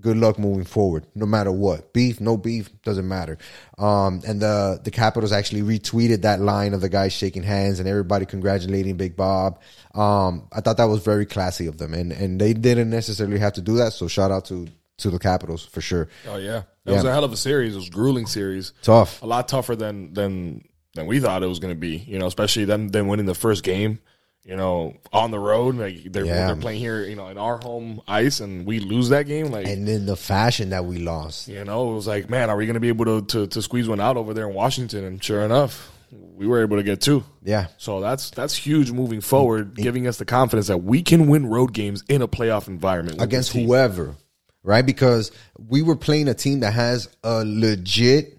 [0.05, 1.91] Good luck moving forward, no matter what.
[1.91, 3.39] Beef, no beef, doesn't matter."
[3.79, 7.89] Um, and the the Capitals actually retweeted that line of the guys shaking hands and
[7.89, 9.59] everybody congratulating Big Bob.
[9.95, 13.53] Um, I thought that was very classy of them, and and they didn't necessarily have
[13.53, 13.93] to do that.
[13.93, 14.67] So shout out to
[14.99, 16.07] to the Capitals for sure.
[16.27, 17.73] Oh yeah, it was a hell of a series.
[17.73, 18.73] It was a grueling series.
[18.83, 19.23] Tough.
[19.23, 21.97] a lot tougher than than than we thought it was going to be.
[21.97, 23.97] You know, especially them them winning the first game.
[24.45, 26.45] You know, on the road, like they're Yeah.
[26.47, 27.03] they're playing here.
[27.03, 29.47] You know, in our home ice, and we lose that game.
[29.47, 32.55] Like And in the fashion that we lost, you know, it was like, man, are
[32.55, 35.03] we going to be able to, to to squeeze one out over there in Washington?
[35.03, 37.23] And sure enough, we were able to get two.
[37.43, 41.47] yeah, So that's that's huge moving forward, giving us the confidence that we can win
[41.47, 44.15] road games in a playoff environment against whoever,
[44.61, 44.85] right?
[44.85, 48.37] Because we were playing a team that has a legit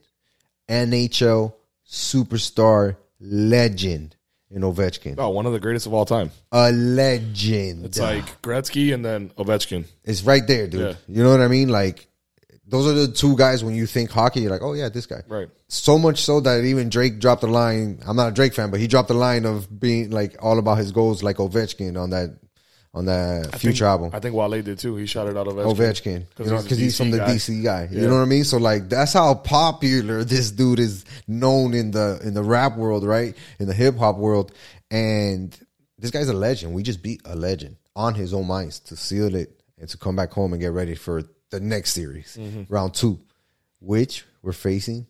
[0.68, 1.54] NHL
[1.88, 4.14] superstar legend
[4.56, 5.16] in Ovechkin.
[5.18, 6.30] Oh, one of the greatest of all time.
[6.50, 7.84] A legend.
[7.84, 9.84] It's like Gretzky and then Ovechkin.
[10.02, 10.80] it's right there, dude.
[10.80, 10.94] Yeah.
[11.06, 11.68] You know what I mean?
[11.68, 12.08] Like
[12.66, 15.22] those are the two guys when you think hockey, you're like, oh yeah, this guy.
[15.28, 15.48] Right.
[15.68, 18.00] So much so that even Drake dropped the line.
[18.06, 20.78] I'm not a Drake fan, but he dropped the line of being like all about
[20.78, 22.30] his goals, like Ovechkin on that
[22.96, 24.10] on that future album.
[24.12, 24.96] I think Wale did too.
[24.96, 25.74] He shouted out Ovechkin.
[25.76, 27.28] Ovechkin, you know, he's because he's from the guy.
[27.34, 27.88] DC guy.
[27.92, 28.42] You know what I mean?
[28.44, 33.04] So like, that's how popular this dude is known in the in the rap world,
[33.04, 33.36] right?
[33.60, 34.50] In the hip hop world,
[34.90, 35.56] and
[35.98, 36.72] this guy's a legend.
[36.74, 40.16] We just beat a legend on his own minds to seal it and to come
[40.16, 42.62] back home and get ready for the next series, Mm-hmm.
[42.72, 43.20] round two,
[43.80, 45.06] which we're facing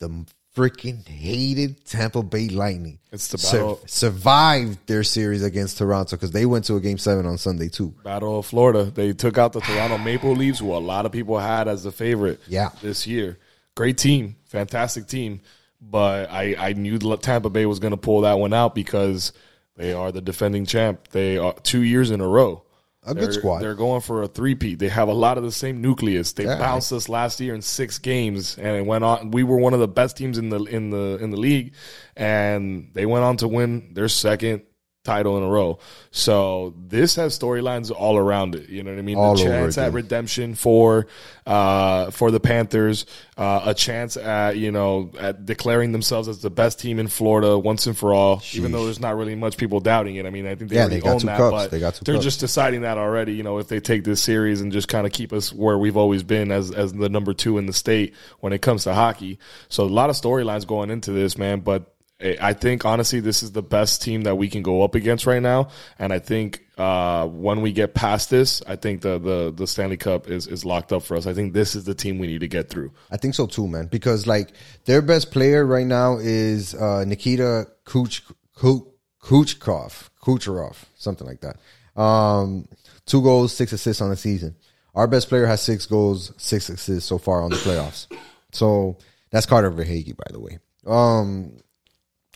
[0.00, 0.26] the
[0.56, 2.98] freaking hated Tampa Bay Lightning.
[3.10, 7.24] It's the battle- survived their series against Toronto because they went to a game seven
[7.26, 7.94] on Sunday too.
[8.04, 8.84] Battle of Florida.
[8.84, 11.92] They took out the Toronto Maple Leafs, who a lot of people had as the
[11.92, 12.70] favorite Yeah.
[12.82, 13.38] this year.
[13.74, 15.40] Great team, fantastic team.
[15.80, 19.32] But I, I knew Tampa Bay was going to pull that one out because
[19.76, 21.08] they are the defending champ.
[21.08, 22.62] They are two years in a row.
[23.04, 23.58] A good They're- squad.
[23.62, 24.78] They're going for a three-peat.
[24.78, 26.32] They have a lot of the same nucleus.
[26.32, 26.58] They Yeah.
[26.58, 29.32] bounced us last year in six games, and it went on.
[29.32, 31.72] We were one of the best teams in the in the in the league,
[32.16, 34.62] and they went on to win their second
[35.04, 35.78] title in a row.
[36.10, 38.68] So this has storylines all around it.
[38.68, 39.16] You know what I mean?
[39.18, 41.06] All the chance at redemption for
[41.46, 43.04] uh, for the Panthers,
[43.36, 47.58] uh, a chance at you know at declaring themselves as the best team in Florida
[47.58, 48.42] once and for all.
[48.52, 50.26] Even though there's not really much people doubting it.
[50.26, 51.50] I mean, I think they Yeah, already they got own two that, cups.
[51.50, 52.24] but They got two they're cups.
[52.24, 53.34] just deciding that already.
[53.34, 55.96] You know, if they take this series and just kind of keep us where we've
[55.96, 59.38] always been as as the number two in the state when it comes to hockey.
[59.68, 61.60] So a lot of storylines going into this, man.
[61.60, 61.91] But
[62.22, 65.42] I think honestly, this is the best team that we can go up against right
[65.42, 65.68] now.
[65.98, 69.96] And I think uh, when we get past this, I think the the the Stanley
[69.96, 71.26] Cup is is locked up for us.
[71.26, 72.92] I think this is the team we need to get through.
[73.10, 73.86] I think so too, man.
[73.86, 74.52] Because like
[74.84, 78.22] their best player right now is uh, Nikita Kuch,
[78.56, 78.86] Kuch,
[79.22, 82.00] Kuchkov, Kucherov, something like that.
[82.00, 82.68] Um,
[83.06, 84.56] two goals, six assists on the season.
[84.94, 88.06] Our best player has six goals, six assists so far on the playoffs.
[88.52, 88.98] So
[89.30, 90.58] that's Carter Verhaeghe, by the way.
[90.86, 91.56] Um,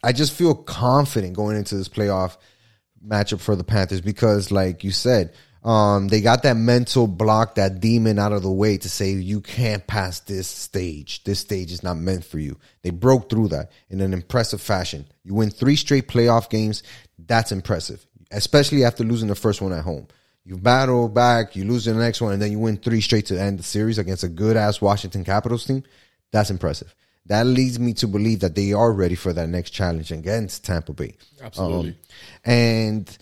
[0.06, 2.36] I just feel confident going into this playoff
[3.04, 5.34] matchup for the Panthers because, like you said,
[5.64, 9.40] um, they got that mental block, that demon out of the way to say you
[9.40, 11.24] can't pass this stage.
[11.24, 12.56] This stage is not meant for you.
[12.82, 15.06] They broke through that in an impressive fashion.
[15.24, 16.84] You win three straight playoff games.
[17.18, 20.06] That's impressive, especially after losing the first one at home.
[20.44, 23.40] You battle back, you lose the next one, and then you win three straight to
[23.40, 25.82] end the series against a good ass Washington Capitals team.
[26.30, 26.94] That's impressive.
[27.26, 30.92] That leads me to believe that they are ready for that next challenge against Tampa
[30.92, 31.16] Bay.
[31.42, 31.90] Absolutely.
[31.90, 31.96] Um,
[32.44, 33.18] and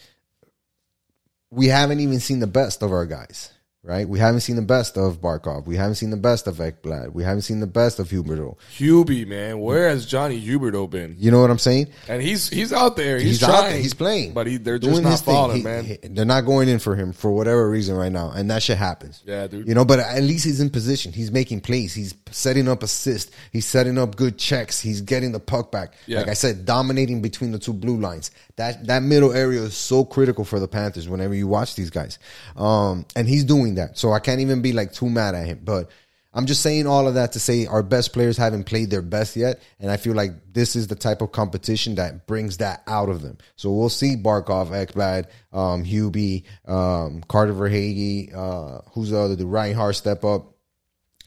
[1.50, 3.53] we haven't even seen the best of our guys,
[3.84, 4.08] right?
[4.08, 5.66] We haven't seen the best of Barkov.
[5.66, 7.12] We haven't seen the best of Ekblad.
[7.12, 8.56] We haven't seen the best of Huberdeau.
[8.76, 11.14] Hubie, man, where has Johnny Huberdeau been?
[11.18, 11.88] You know what I'm saying?
[12.08, 13.18] And he's he's out there.
[13.18, 13.70] He's, He's, trying.
[13.72, 13.78] there.
[13.80, 15.84] He's playing, but he, they're Doing just not falling, He- man.
[15.84, 18.78] he- they're not going in for him for whatever reason right now, and that shit
[18.78, 19.22] happens.
[19.26, 19.68] Yeah, dude.
[19.68, 21.12] You know, but at least he's in position.
[21.12, 21.92] He's making plays.
[21.94, 23.30] He's setting up assists.
[23.52, 24.80] He's setting up good checks.
[24.80, 25.92] He's getting the puck back.
[26.06, 26.20] Yeah.
[26.20, 28.30] Like I said, dominating between the two blue lines.
[28.56, 31.08] That that middle area is so critical for the Panthers.
[31.08, 32.18] Whenever you watch these guys,
[32.56, 33.98] um, and he's doing that.
[33.98, 35.60] So I can't even be like too mad at him.
[35.64, 35.90] But
[36.34, 39.36] I'm just saying all of that to say our best players haven't played their best
[39.36, 43.08] yet, and I feel like this is the type of competition that brings that out
[43.08, 43.38] of them.
[43.54, 49.46] So we'll see Barkov, Ekblad, um, Hubie, um, Carter Verhaeghe, uh, who's the other, the
[49.46, 50.56] Reinhart step up,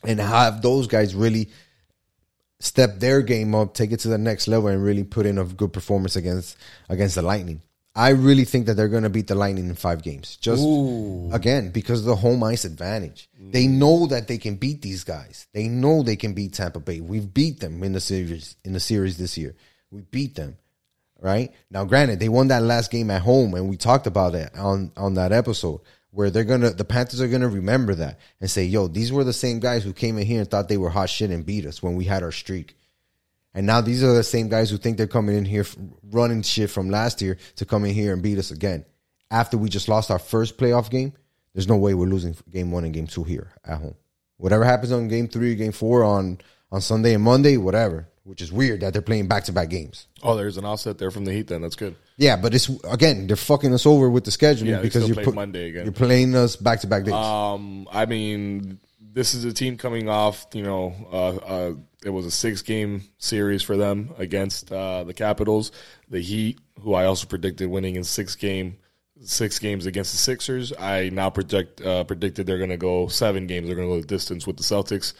[0.03, 1.49] and have those guys really
[2.59, 5.45] step their game up, take it to the next level, and really put in a
[5.45, 6.57] good performance against
[6.89, 7.61] against the Lightning.
[7.97, 10.37] I really think that they're going to beat the Lightning in five games.
[10.37, 10.63] Just
[11.33, 13.27] again because of the home ice advantage.
[13.39, 13.71] They mm.
[13.71, 15.47] know that they can beat these guys.
[15.51, 17.01] They know they can beat Tampa Bay.
[17.01, 19.55] We've beat them in the series in the series this year.
[19.89, 20.57] We beat them.
[21.19, 24.55] Right now, granted, they won that last game at home, and we talked about it
[24.55, 25.81] on on that episode
[26.11, 29.33] where they're gonna the Panthers are gonna remember that and say, "Yo, these were the
[29.33, 31.81] same guys who came in here and thought they were hot shit and beat us
[31.81, 32.75] when we had our streak."
[33.57, 35.65] And now these are the same guys who think they're coming in here
[36.11, 38.85] running shit from last year to come in here and beat us again.
[39.31, 41.13] After we just lost our first playoff game,
[41.55, 43.95] there's no way we're losing game one and game two here at home.
[44.37, 46.37] Whatever happens on game three, game four on
[46.71, 48.07] on Sunday and Monday, whatever.
[48.25, 50.05] Which is weird that they're playing back to back games.
[50.21, 51.47] Oh, there's an offset there from the Heat.
[51.47, 51.95] Then that's good.
[52.17, 55.33] Yeah, but it's again they're fucking us over with the scheduling Yeah, because you're put-
[55.33, 55.85] Monday again.
[55.85, 57.13] You're playing us back to back days.
[57.15, 60.45] Um, I mean, this is a team coming off.
[60.53, 61.73] You know, uh, uh,
[62.05, 65.71] it was a six game series for them against uh, the Capitals,
[66.09, 68.77] the Heat, who I also predicted winning in six game
[69.23, 70.71] six games against the Sixers.
[70.77, 73.67] I now project uh, predicted they're going to go seven games.
[73.67, 75.13] They're going to go the distance with the Celtics.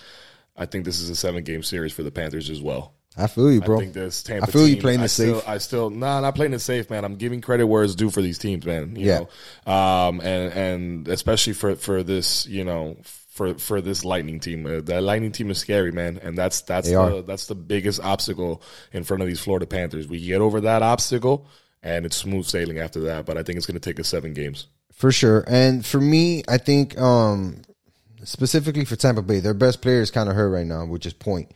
[0.56, 2.94] I think this is a seven game series for the Panthers as well.
[3.20, 3.78] I feel you, bro.
[3.78, 5.48] I think this Tampa I feel you playing it safe.
[5.48, 7.04] I still, nah, not playing it safe, man.
[7.04, 8.96] I'm giving credit where it's due for these teams, man.
[8.96, 9.20] You Yeah.
[9.66, 12.98] know, um, and and especially for for this, you know,
[13.38, 14.66] for for this Lightning team.
[14.66, 17.22] Uh, that Lightning team is scary, man, and that's that's They the are.
[17.22, 18.62] that's the biggest obstacle
[18.92, 20.08] in front of these Florida Panthers.
[20.08, 21.48] We get over that obstacle,
[21.82, 23.26] and it's smooth sailing after that.
[23.26, 24.68] But I think it's going to take us seven games.
[24.92, 25.44] For sure.
[25.48, 27.62] And for me, I think um
[28.24, 31.14] specifically for Tampa Bay, their best player is kind of hurt right now, which is
[31.14, 31.52] Point.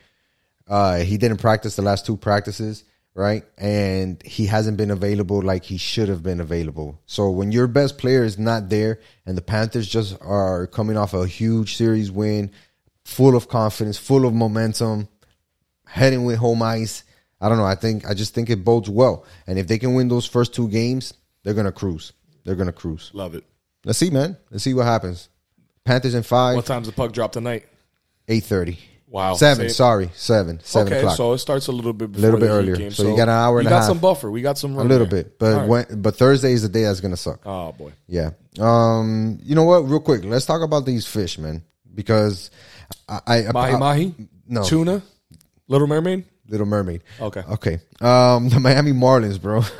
[0.68, 2.84] Uh he didn't practice the last two practices,
[3.14, 3.44] right?
[3.58, 7.00] And he hasn't been available like he should have been available.
[7.06, 11.14] So when your best player is not there and the Panthers just are coming off
[11.14, 12.50] a huge series win,
[13.04, 15.08] full of confidence, full of momentum,
[15.86, 17.04] heading with home ice.
[17.40, 17.66] I don't know.
[17.66, 19.24] I think I just think it bodes well.
[19.46, 22.12] And if they can win those first two games, they're gonna cruise.
[22.44, 23.10] They're gonna cruise.
[23.12, 23.44] Love it.
[23.84, 24.36] Let's see, man.
[24.50, 25.28] Let's see what happens.
[25.84, 27.66] Panthers in five, What time's the puck drop tonight?
[28.28, 28.78] eight thirty.
[29.12, 29.34] Wow.
[29.34, 31.16] Seven, Same- sorry, seven, seven okay, o'clock.
[31.18, 32.76] so it starts a little bit before Little bit the earlier.
[32.76, 33.86] Game, So you got an hour we and a got half.
[33.88, 34.30] some buffer.
[34.30, 35.24] We got some a little there.
[35.24, 35.68] bit, but right.
[35.68, 37.40] when, but Thursday is the day that's gonna suck.
[37.44, 38.30] oh boy, Yeah.
[38.58, 39.38] Um.
[39.42, 39.80] You know what?
[39.88, 41.62] Real quick, let's talk about these fish, man,
[41.94, 42.50] because
[43.08, 44.14] I, I mahi I- mahi,
[44.48, 44.64] no.
[44.64, 45.02] tuna,
[45.68, 46.24] Little Mermaid.
[46.48, 47.02] Little Mermaid.
[47.20, 47.42] Okay.
[47.48, 47.78] Okay.
[48.00, 48.48] Um.
[48.48, 49.58] The Miami Marlins, bro.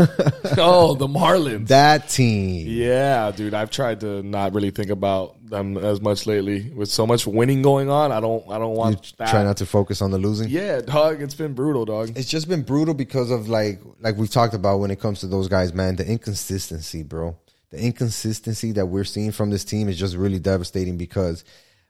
[0.58, 1.68] oh, the Marlins.
[1.68, 2.66] that team.
[2.68, 3.52] Yeah, dude.
[3.54, 6.70] I've tried to not really think about them as much lately.
[6.74, 8.42] With so much winning going on, I don't.
[8.50, 9.28] I don't want that.
[9.30, 10.48] Try not to focus on the losing.
[10.48, 11.22] Yeah, dog.
[11.22, 12.10] It's been brutal, dog.
[12.16, 15.28] It's just been brutal because of like like we've talked about when it comes to
[15.28, 15.94] those guys, man.
[15.94, 17.36] The inconsistency, bro.
[17.70, 21.44] The inconsistency that we're seeing from this team is just really devastating because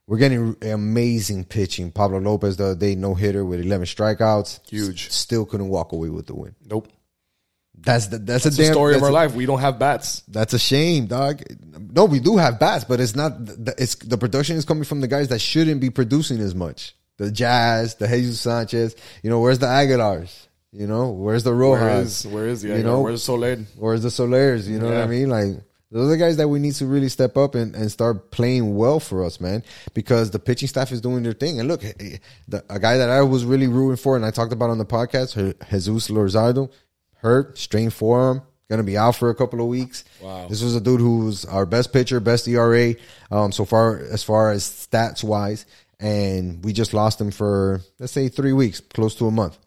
[0.06, 1.90] we're getting amazing pitching.
[1.90, 4.60] Pablo Lopez the other day no hitter with eleven strikeouts.
[4.68, 5.06] Huge.
[5.06, 6.54] S- Still couldn't walk away with the win.
[6.64, 6.88] Nope.
[7.85, 9.35] That's the, that's, It's a damn story of our a- life.
[9.35, 10.22] We don't have bats.
[10.28, 11.43] That's a shame, dog.
[11.93, 13.45] No, we do have bats, but it's not.
[13.45, 16.95] the- It's the production is coming from the guys that shouldn't be producing as much.
[17.18, 18.95] The Jazz, the Jesus Sanchez.
[19.22, 20.47] You know, where's the Aguilars?
[20.72, 21.83] You know, where's the Rojas?
[21.83, 23.57] Where is where is the You you know- where's Soler?
[23.76, 24.66] Where's the Solers?
[24.66, 25.28] You know what I mean?
[25.28, 25.49] Like
[25.91, 28.74] those are the guys that we need to really step up and, and start playing
[28.76, 29.62] well for us, man.
[29.93, 31.61] Because the pitching staff is doing their thing.
[31.61, 32.16] And look, eh,
[32.49, 34.87] the, a guy that I was really rooting for, and I talked about on the
[34.87, 36.70] podcast, Je- Jesus Luzardo,
[37.23, 40.05] hurt, strained forearm, gonna be out for a couple of weeks.
[40.20, 40.49] Wow.
[40.49, 42.95] This was a dude who's our best pitcher, best ERA,
[43.31, 45.66] um, so far as far as stats wise,
[46.01, 49.59] and we just lost him for let's say three weeks, close to a month.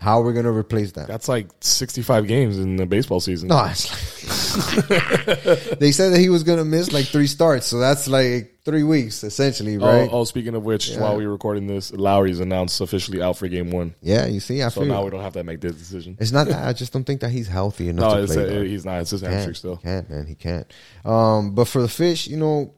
[0.00, 1.06] How are we gonna replace that?
[1.06, 3.48] That's like sixty five games in the baseball season.
[3.48, 8.08] No, it's like they said that he was gonna miss like three starts, so that's
[8.08, 10.08] like three weeks essentially, right?
[10.10, 13.46] Oh, oh, speaking of which, while we were recording this, Lowry's announced officially out for
[13.48, 13.94] game one.
[14.00, 16.16] Yeah, you see, I So feel now we don't have to make this decision.
[16.18, 16.66] it's not that.
[16.66, 18.56] I just don't think that he's healthy enough No, play.
[18.58, 19.00] a, he's not.
[19.02, 19.76] It's his hamstring still.
[19.76, 20.26] Can't, man.
[20.26, 20.66] He can't.
[21.04, 22.72] Um, but for the fish, you know,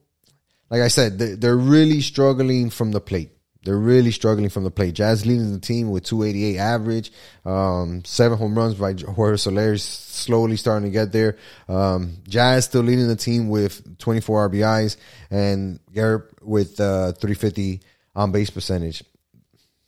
[0.71, 3.31] like I said, they, they're really struggling from the plate.
[3.67, 4.95] They're really struggling from the plate.
[4.95, 7.11] Jazz leading the team with 288 average,
[7.45, 11.37] um, seven home runs by Jorge Soler, slowly starting to get there.
[11.69, 14.97] Um, Jazz still leading the team with 24 RBIs,
[15.33, 17.81] and Garrett with uh, 350
[18.15, 19.03] on base percentage.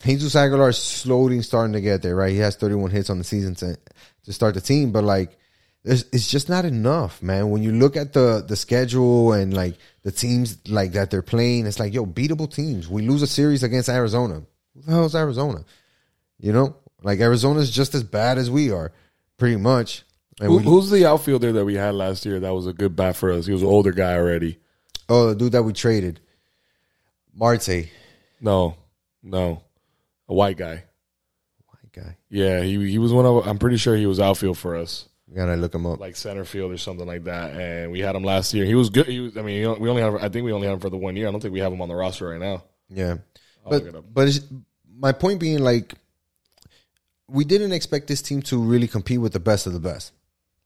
[0.03, 2.33] Jesus Aguilar is slowly starting to get there, right?
[2.33, 3.79] He has 31 hits on the season to,
[4.25, 5.39] to start the team, but like,
[5.85, 7.51] there's, it's just not enough, man.
[7.51, 11.67] When you look at the the schedule and like the teams like that they're playing,
[11.67, 12.89] it's like, yo, beatable teams.
[12.89, 14.43] We lose a series against Arizona.
[14.75, 15.65] Who the hell is Arizona?
[16.39, 18.93] You know, like Arizona's just as bad as we are,
[19.39, 20.05] pretty much.
[20.41, 23.17] Who, we, who's the outfielder that we had last year that was a good bat
[23.17, 23.47] for us?
[23.47, 24.59] He was an older guy already.
[25.09, 26.21] oh, the dude that we traded,
[27.35, 27.89] Marte,
[28.41, 28.77] No,
[29.23, 29.63] no,
[30.29, 30.85] a white guy.
[31.67, 32.17] white guy.
[32.31, 33.47] Yeah, he he was one of.
[33.49, 36.01] I'm pretty sure he was outfield for us, Gotta look him up.
[36.01, 37.51] like center field or something like that.
[37.51, 38.65] And we had him last year.
[38.65, 39.07] He was good.
[39.07, 39.37] He was.
[39.37, 40.15] I mean, we only have.
[40.17, 41.29] I think we only have him for the one year.
[41.29, 42.65] I don't think we have him on the roster right now.
[42.89, 43.17] Yeah,
[43.65, 44.05] I'll look it up.
[44.05, 44.41] but but it's,
[44.97, 45.95] my point being like
[47.29, 50.13] we didn't expect this team to really compete with the best of the best,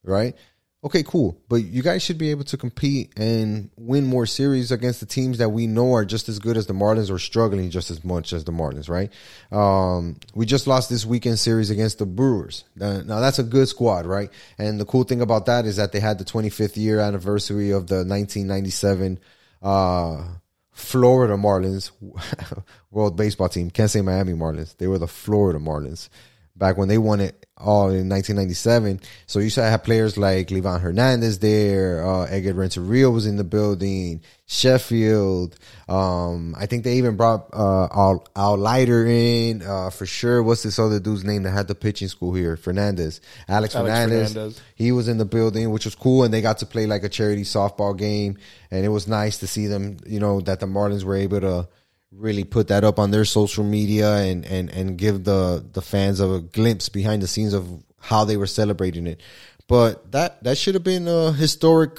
[0.04, 0.36] right?
[0.84, 4.98] Okay, cool, but you guys should be able to compete and win more series against
[4.98, 7.88] the teams that we know are just as good as the Marlins or struggling just
[7.92, 9.12] as much as the Marlins, right?
[9.52, 12.64] Um, we just lost this weekend series against the Brewers.
[12.80, 14.28] Uh, Now that's a good squad, right?
[14.58, 17.86] And the cool thing about that is that they had the 25th year anniversary of
[17.86, 19.20] the 1997
[19.62, 20.24] uh,
[20.72, 21.92] Florida Marlins
[22.90, 23.70] World Baseball Team.
[23.70, 24.76] Can't say Miami Marlins.
[24.78, 26.08] They were the Florida Marlins
[26.56, 29.00] back when they won it all in 1997.
[29.26, 32.06] So you saw have players like Livan Hernandez there.
[32.06, 34.22] Uh, Edgar Renteria was in the building.
[34.46, 35.58] Sheffield.
[35.88, 40.42] Um, I think they even brought uh, Al, Al Leiter in uh, for sure.
[40.42, 42.56] What's this other dude's name that had the pitching school here?
[42.56, 43.20] Fernandez.
[43.48, 44.32] Alex, Alex Fernandez.
[44.32, 44.60] Fernandez.
[44.74, 47.08] He was in the building, which was cool, and they got to play like a
[47.08, 48.36] charity softball game,
[48.70, 49.96] and it was nice to see them.
[50.06, 51.68] You know that the Marlins were able to
[52.14, 56.20] really put that up on their social media and and and give the the fans
[56.20, 57.66] of a glimpse behind the scenes of
[57.98, 59.20] how they were celebrating it.
[59.68, 61.98] But that that should have been a historic,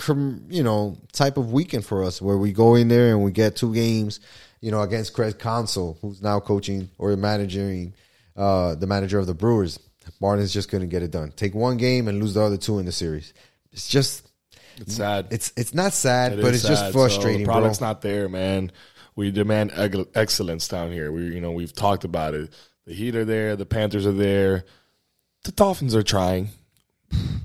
[0.49, 3.55] you know, type of weekend for us, where we go in there and we get
[3.55, 4.19] two games,
[4.61, 7.93] you know, against Craig Counsell, who's now coaching or managing
[8.35, 9.79] uh, the manager of the Brewers.
[10.19, 11.31] Martin's just couldn't get it done.
[11.31, 13.33] Take one game and lose the other two in the series.
[13.71, 14.27] It's just
[14.77, 15.27] It's sad.
[15.31, 16.93] it's it's not sad, It but it's just sad.
[16.93, 17.55] So frustrating, the bro.
[17.55, 18.71] product's not there, man.
[19.15, 19.71] We demand
[20.15, 21.11] excellence down here.
[21.11, 22.51] We, you know, we've talked about it.
[22.85, 23.55] The Heat are there.
[23.55, 24.65] The Panthers are there.
[25.43, 26.49] The Dolphins are trying.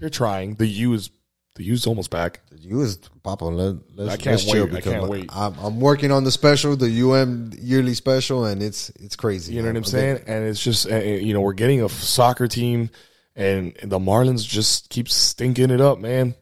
[0.00, 0.54] They're trying.
[0.54, 1.10] The U is
[1.56, 2.40] The U's almost back.
[2.58, 3.44] You was Papa.
[3.44, 4.74] Let, let's, I can't let's wait.
[4.74, 5.30] I can't wait.
[5.32, 9.54] I'm, I'm working on the special, the UM yearly special, and it's it's crazy.
[9.54, 9.76] You know what.
[9.76, 10.22] I'm saying?
[10.26, 12.90] And it's just uh, you know we're getting a soccer team,
[13.36, 16.34] and the Marlins just keep stinking it up, man.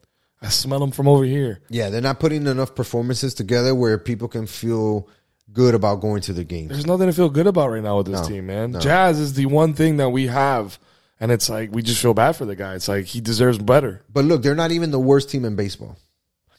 [0.47, 1.61] I smell them from over here.
[1.69, 5.09] Yeah, they're not putting enough performances together where people can feel
[5.53, 6.69] good about going to the game.
[6.69, 8.71] There's nothing to feel good about right now with this No, team, man.
[8.73, 8.81] no.
[8.81, 10.79] Jazz is the one thing that we have,
[11.21, 12.75] and it's like we just feel bad for the guy.
[12.75, 14.03] It's like he deserves better.
[14.13, 15.97] But look, they're not even the worst team in baseball.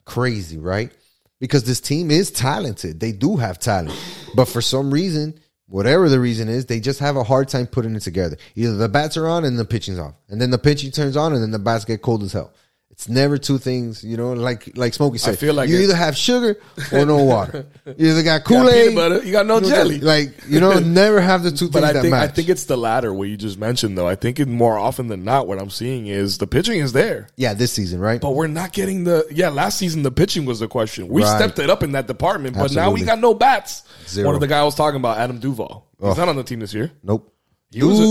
[0.06, 0.92] Crazy, right?
[1.40, 3.00] Because this team is talented.
[3.00, 3.98] They do have talent.
[4.36, 7.96] But for some reason, whatever the reason is, they just have a hard time putting
[7.96, 8.38] it together.
[8.56, 10.16] Either the bats are on and the pitching's off.
[10.30, 12.54] And then the pitching turns on and then the bats get cold as hell.
[12.98, 15.38] It's never two things, you know, like like Smokey said.
[15.38, 16.58] feel like you it- either have sugar
[16.92, 17.68] or no water.
[17.96, 20.00] You either got Kool Aid, butter, you got no jelly.
[20.00, 22.66] Like you know, never have the two But things I that think I think it's
[22.66, 24.08] the latter what you just mentioned though.
[24.08, 27.28] I think it more often than not what I'm seeing is the pitching is there.
[27.36, 28.20] yeah, this season, right?
[28.20, 29.50] But we're not getting the yeah.
[29.50, 31.08] Last season the pitching was the question.
[31.08, 31.36] We Right.
[31.38, 33.84] stepped it up in that department, but now we got no bats.
[34.08, 34.26] Zero.
[34.26, 35.88] One of the guys I was talking about, Adam Duvall.
[36.00, 36.14] He's Oh.
[36.16, 36.92] not on the team this year.
[37.04, 37.32] nope.
[37.70, 38.04] He was a-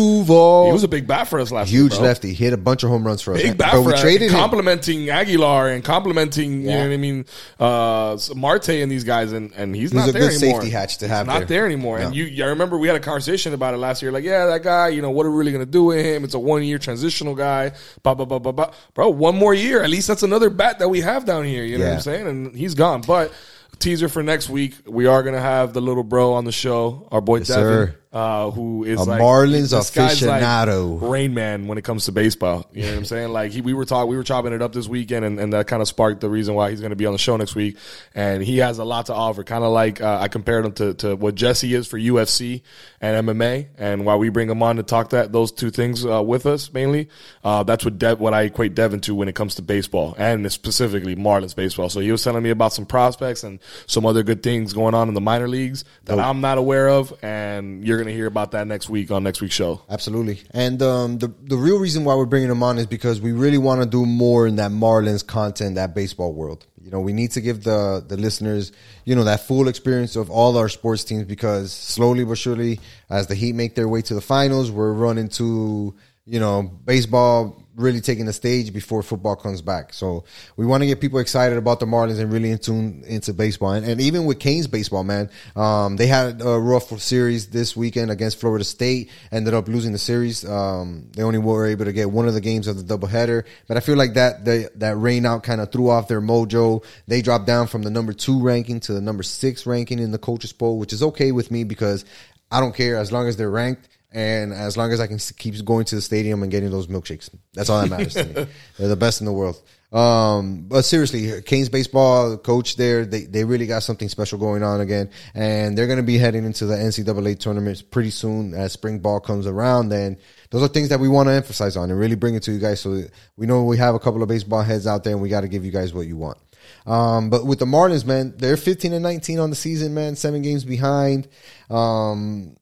[0.66, 1.80] He was a big bat for us last year.
[1.82, 2.34] huge lefty.
[2.34, 3.40] Hit a bunch of home runs for us.
[3.40, 4.02] Big bat but for we us.
[4.02, 4.38] traded him.
[4.38, 7.24] complimenting Aguilar and complimenting you know what I mean,
[7.58, 10.60] uh, Marte and these guys, and, and he's, not a there good anymore.
[10.60, 11.46] safety hatch to He's have not there.
[11.46, 11.98] there, anymore.
[11.98, 14.12] And you, I remember we had a conversation about it last year.
[14.12, 16.22] Like, yeah, that guy, you know, what are we really gonna do with him?
[16.24, 17.72] It's a one year transitional guy.
[18.02, 18.72] Blah blah blah blah blah.
[18.92, 19.82] Bro, one more year.
[19.82, 21.64] At least that's another bat that we have down here.
[21.64, 22.26] You know what I'm saying?
[22.28, 23.32] And he's gone, but.
[23.78, 24.72] Teaser for next week.
[24.86, 27.96] We are gonna have the little bro on the show, our boy Devin, sir.
[28.16, 31.10] Uh, who is A like Marlins this guy's like aficionado.
[31.10, 32.66] Rain Man when it comes to baseball.
[32.72, 33.28] You know what I'm saying?
[33.28, 35.66] Like he, we were talking, we were chopping it up this weekend, and, and that
[35.66, 37.76] kind of sparked the reason why he's going to be on the show next week.
[38.14, 39.44] And he has a lot to offer.
[39.44, 42.62] Kind of like uh, I compared him to, to what Jesse is for UFC
[43.02, 46.22] and MMA, and why we bring him on to talk that those two things uh,
[46.22, 47.10] with us mainly.
[47.44, 50.50] Uh, that's what Dev, what I equate Devin to when it comes to baseball, and
[50.50, 51.90] specifically Marlins baseball.
[51.90, 55.08] So he was telling me about some prospects and some other good things going on
[55.08, 58.52] in the minor leagues that I'm not aware of, and you're going to hear about
[58.52, 59.82] that next week on next week's show.
[59.90, 60.40] Absolutely.
[60.52, 63.58] And um, the the real reason why we're bringing him on is because we really
[63.58, 66.66] want to do more in that Marlins content, that baseball world.
[66.80, 68.70] You know, we need to give the the listeners,
[69.04, 72.78] you know, that full experience of all our sports teams because slowly but surely,
[73.10, 75.94] as the Heat make their way to the finals, we're running to
[76.26, 79.92] you know baseball really taking the stage before football comes back.
[79.92, 80.24] So
[80.56, 83.72] we want to get people excited about the Marlins and really in tune into baseball.
[83.72, 88.10] And, and even with Canes baseball, man, um, they had a rough series this weekend
[88.10, 89.10] against Florida State.
[89.30, 90.44] Ended up losing the series.
[90.44, 93.44] Um, they only were able to get one of the games of the doubleheader.
[93.68, 96.82] But I feel like that that rain out kind of threw off their mojo.
[97.06, 100.18] They dropped down from the number two ranking to the number six ranking in the
[100.18, 102.04] coaches poll, which is okay with me because
[102.50, 103.88] I don't care as long as they're ranked.
[104.16, 107.28] And as long as I can keep going to the stadium and getting those milkshakes,
[107.52, 108.32] that's all that matters to me.
[108.78, 109.60] They're the best in the world.
[109.92, 114.62] Um, but seriously, Canes baseball the coach there, they, they really got something special going
[114.62, 115.10] on again.
[115.34, 119.20] And they're going to be heading into the NCAA tournaments pretty soon as spring ball
[119.20, 119.92] comes around.
[119.92, 120.16] And
[120.48, 122.58] those are things that we want to emphasize on and really bring it to you
[122.58, 122.80] guys.
[122.80, 123.02] So
[123.36, 125.48] we know we have a couple of baseball heads out there and we got to
[125.48, 126.38] give you guys what you want.
[126.86, 130.40] Um, but with the Marlins, man, they're 15 and 19 on the season, man, seven
[130.40, 131.28] games behind.
[131.68, 132.56] Um,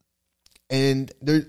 [0.71, 1.45] and there,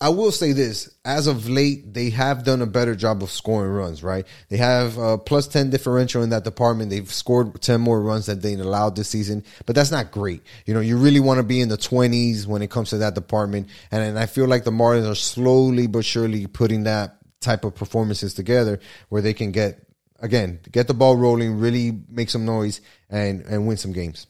[0.00, 3.72] I will say this: as of late, they have done a better job of scoring
[3.72, 4.02] runs.
[4.02, 4.26] Right?
[4.48, 6.90] They have a plus ten differential in that department.
[6.90, 10.42] They've scored ten more runs than they allowed this season, but that's not great.
[10.66, 13.14] You know, you really want to be in the twenties when it comes to that
[13.14, 13.68] department.
[13.90, 17.74] And, and I feel like the Marlins are slowly but surely putting that type of
[17.74, 19.86] performances together where they can get
[20.20, 24.26] again get the ball rolling, really make some noise, and and win some games.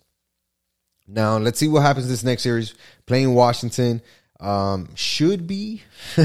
[1.08, 2.74] Now let's see what happens this next series.
[3.06, 4.02] Playing Washington
[4.40, 5.82] um, should be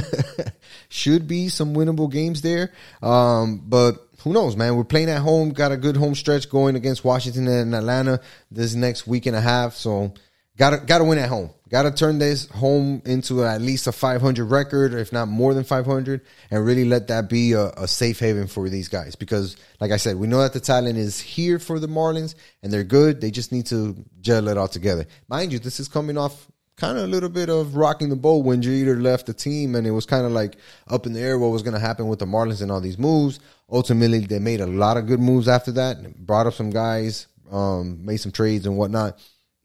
[0.90, 2.72] should be some winnable games there.
[3.02, 4.76] Um, but who knows, man?
[4.76, 5.52] We're playing at home.
[5.52, 9.42] Got a good home stretch going against Washington and Atlanta this next week and a
[9.42, 9.76] half.
[9.76, 10.14] So
[10.58, 11.52] gotta gotta win at home.
[11.72, 16.20] Gotta turn this home into at least a 500 record, if not more than 500,
[16.50, 19.16] and really let that be a, a safe haven for these guys.
[19.16, 22.74] Because, like I said, we know that the talent is here for the Marlins, and
[22.74, 23.22] they're good.
[23.22, 25.06] They just need to gel it all together.
[25.30, 28.44] Mind you, this is coming off kind of a little bit of rocking the boat
[28.44, 30.58] when Jeter left the team, and it was kind of like
[30.90, 32.98] up in the air what was going to happen with the Marlins and all these
[32.98, 33.40] moves.
[33.70, 38.04] Ultimately, they made a lot of good moves after that, brought up some guys, um,
[38.04, 39.18] made some trades and whatnot.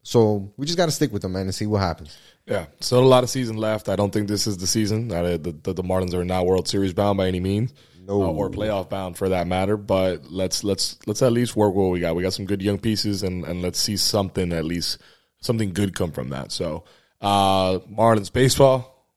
[0.06, 2.16] So we just got to stick with them, man, and see what happens.
[2.46, 3.88] Yeah, still a lot of season left.
[3.88, 5.10] I don't think this is the season.
[5.10, 7.74] Uh, the, the, the Marlins are not World Series bound by any means,
[8.06, 8.22] No.
[8.22, 9.76] uh, or playoff bound for that matter.
[9.76, 12.14] But let's let's let's at least work what we got.
[12.14, 14.98] We got some good young pieces, and and let's see something at least
[15.40, 16.52] something good come from that.
[16.52, 16.84] So
[17.20, 19.08] uh, Marlins baseball,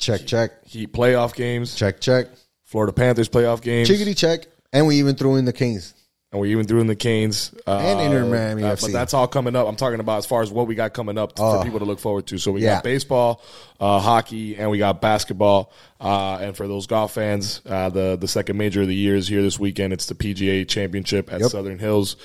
[0.00, 2.26] Check, check, Heat playoff games, check, check.
[2.64, 3.88] Florida Panthers playoff games.
[3.88, 4.46] Chickity check.
[4.72, 5.94] And we even threw in the Kings.
[6.32, 9.28] And we even threw in the Canes uh, And Inter Miami uh, But that's all
[9.28, 9.68] coming up.
[9.68, 11.98] I'm talking about as far as what we got coming up for people to look
[12.00, 12.38] forward to.
[12.38, 12.64] So we Oh.
[12.64, 12.74] Yeah.
[12.76, 13.42] got baseball,
[13.78, 15.70] uh, hockey, and we got basketball.
[16.00, 19.28] Uh, and for those golf fans, uh, the the second major of the year is
[19.28, 19.92] here this weekend.
[19.92, 21.50] It's the PGA Championship at Yep.
[21.50, 22.16] Southern Hills.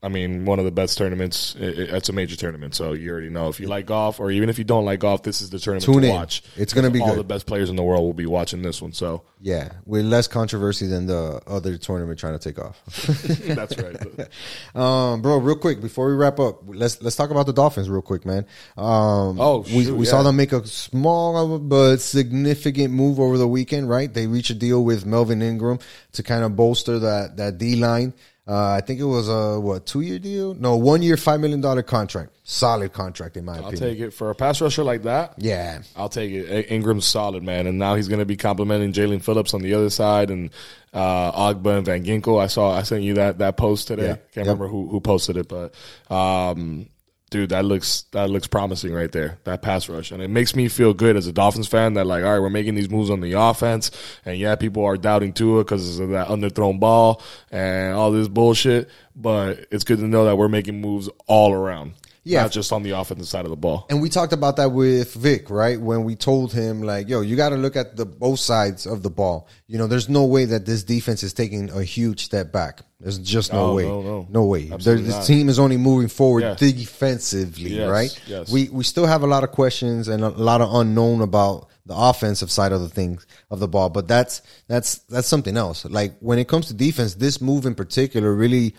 [0.00, 1.56] I mean, one of the best tournaments.
[1.58, 3.48] It's a major tournament, so you already know.
[3.48, 5.86] If you like golf, or even if you don't like golf, this is the tournament
[5.86, 6.14] Tune to in.
[6.14, 6.44] watch.
[6.56, 7.18] It's gonna be all good.
[7.18, 8.92] the best players in the world will be watching this one.
[8.92, 12.80] So Yeah, with less controversy than the other tournament trying to take off.
[12.86, 13.96] that's right.
[14.76, 18.00] um, bro, real quick before we wrap up, let's let's talk about the Dolphins real
[18.02, 18.46] quick, man.
[18.76, 20.10] Um, Oh, we we yeah.
[20.12, 24.14] saw them make a small but significant move over the weekend, right?
[24.14, 25.80] They reached a deal with Melvin Ingram
[26.12, 28.14] to kind of bolster that that D line.
[28.48, 30.54] Uh, I think it was a what two year deal?
[30.54, 32.30] No, one year, five million dollar contract.
[32.44, 33.74] Solid contract in my opinion.
[33.74, 35.34] I'll take it for a pass rusher like that.
[35.36, 36.70] yeah, I'll take it.
[36.70, 39.90] Ingram's solid, man, and now he's going to be complimenting Jaelan Phillips on the other
[39.90, 40.48] side, and
[40.94, 42.40] uh, Ogbah and Van Ginkel.
[42.40, 42.72] I saw.
[42.74, 44.06] I sent you that that post today.
[44.06, 44.14] Yeah.
[44.14, 44.46] Can't Yep.
[44.46, 45.74] remember who who posted it, but
[46.10, 46.88] um,
[47.28, 49.38] dude, that looks that looks promising right there.
[49.44, 52.24] That pass rush, and it makes me feel good as a Dolphins fan that like,
[52.24, 53.90] all right, we're making these moves on the offense,
[54.24, 58.88] and yeah, people are doubting Tua because of that underthrown ball and all this bullshit,
[59.14, 61.94] but it's good to know that we're making moves all around.
[62.28, 62.42] Yeah.
[62.42, 63.86] not just on the offensive side of the ball.
[63.90, 65.80] And we talked about that with Vic, right?
[65.80, 69.02] When we told him, like, yo, you got to look at the both sides of
[69.02, 69.48] the ball.
[69.66, 72.82] You know, there's no way that this defense is taking a huge step back.
[73.00, 73.84] There's just no No, way.
[73.84, 74.44] no, no.
[74.44, 74.64] way.
[74.64, 76.58] There, Absolutely this team is only moving forward Yes.
[76.58, 78.20] defensively, Yes, right?
[78.26, 78.50] yes.
[78.50, 81.94] We we still have a lot of questions and a lot of unknown about the
[81.96, 85.84] offensive side of the things of the ball, but that's that's that's something else.
[85.84, 88.74] Like when it comes to defense, this move in particular really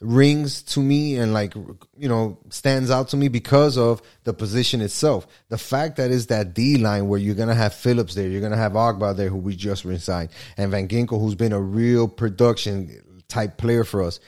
[0.00, 1.54] rings to me and like
[1.96, 5.26] you know stands out to me because of the position itself.
[5.48, 8.56] The fact that is that D line where you're gonna have Phillips there, you're gonna
[8.56, 13.02] have Ogbah there who we just resigned, and Van Ginkel who's been a real production
[13.28, 14.20] type player for us.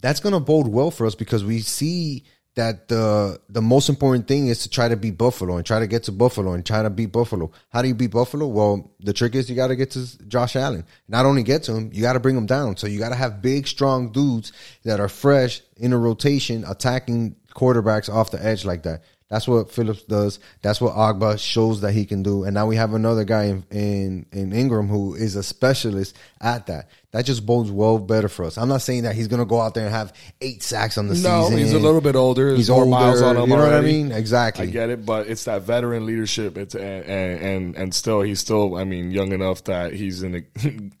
[0.00, 2.24] That's gonna bode well for us because we see
[2.54, 5.86] that the the most important thing is to try to beat Buffalo and try to
[5.86, 7.50] get to Buffalo and try to beat Buffalo.
[7.70, 8.46] How do you beat Buffalo?
[8.46, 10.84] Well, the trick is you got to get to Josh Allen.
[11.08, 12.76] Not only get to him, you got to bring him down.
[12.76, 14.52] So you got to have big, strong dudes
[14.84, 19.02] that are fresh in a rotation, attacking quarterbacks off the edge like that.
[19.30, 20.38] That's what Phillips does.
[20.62, 22.44] That's what Ogbah shows that he can do.
[22.44, 26.66] And now we have another guy in, in in Ingram who is a specialist at
[26.66, 26.88] that.
[27.14, 28.58] That just bodes well better for us.
[28.58, 31.06] I'm not saying that he's going to go out there and have eight sacks on
[31.06, 31.50] the No, season.
[31.52, 32.54] No, he's a little bit older.
[32.56, 32.90] He's more older.
[32.90, 34.10] miles on him You know what I mean?
[34.10, 34.64] Exactly.
[34.66, 36.58] I get it, but it's that veteran leadership.
[36.58, 40.44] It's and and and still he's still I mean young enough that he's in a,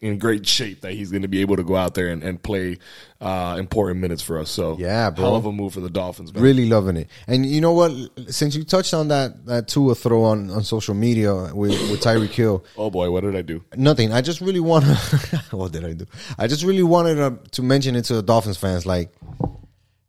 [0.06, 2.40] in great shape that he's going to be able to go out there and, and
[2.40, 2.78] play
[3.20, 4.50] uh, important minutes for us.
[4.50, 5.24] So Yeah, bro.
[5.24, 6.32] hell of a move for the Dolphins.
[6.32, 6.42] Man.
[6.44, 7.08] Really loving it.
[7.26, 7.92] And you know what?
[8.28, 12.30] Since you touched on that that Tua throw on, on social media with, with Tyreek
[12.30, 13.64] Hill, Oh boy, what did I do?
[13.76, 14.12] nothing.
[14.12, 15.42] I just really want to.
[15.56, 16.03] what did I do?
[16.38, 18.86] I just really wanted to, to mention it to the Dolphins fans.
[18.86, 19.14] Like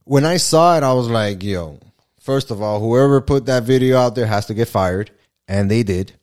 [0.03, 1.79] when I saw it, I was like, "Yo,
[2.19, 5.11] first of all, whoever put that video out there has to get fired,"
[5.47, 6.13] and they did.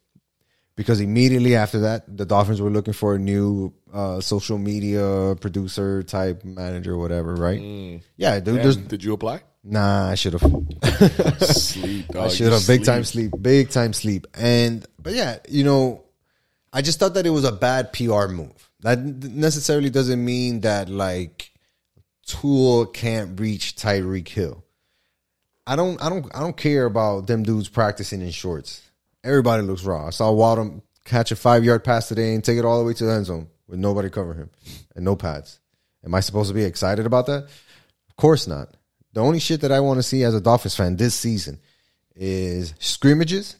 [0.74, 6.02] Because immediately after that, the Dolphins were looking for a new uh, social media producer
[6.02, 7.60] type manager, whatever, right?
[8.16, 8.88] Yeah, dude.
[8.88, 9.42] Did you apply?
[9.64, 10.08] nah.
[10.08, 10.42] I should have.
[11.40, 12.08] Sleep.
[12.08, 12.24] Dog.
[12.24, 14.26] I should have big time sleep, big time sleep.
[14.34, 16.04] And but yeah, you know,
[16.72, 18.70] I just thought that it was a bad PR move.
[18.82, 21.52] That necessarily doesn't mean that like
[22.26, 24.64] Tua can't reach Tyreek Hill.
[25.66, 28.82] I don't I don't I don't care about them dudes practicing in shorts.
[29.24, 30.08] Everybody looks raw.
[30.08, 32.94] I saw Waddle catch a five yard pass today and take it all the way
[32.94, 34.50] to the end zone with nobody covering him
[34.96, 35.60] and no pads.
[36.04, 37.44] Am I supposed to be excited about that?
[37.44, 38.76] Of course not.
[39.12, 41.60] The only shit that I want to see as a Dolphins fan this season
[42.16, 43.56] is scrimmages,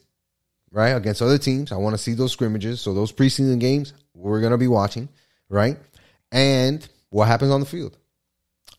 [0.73, 0.91] right?
[0.91, 1.71] Against other teams.
[1.71, 2.81] I want to see those scrimmages.
[2.81, 5.09] So those preseason games we're gonna be watching,
[5.49, 5.79] right?
[6.31, 7.97] And what happens on the field.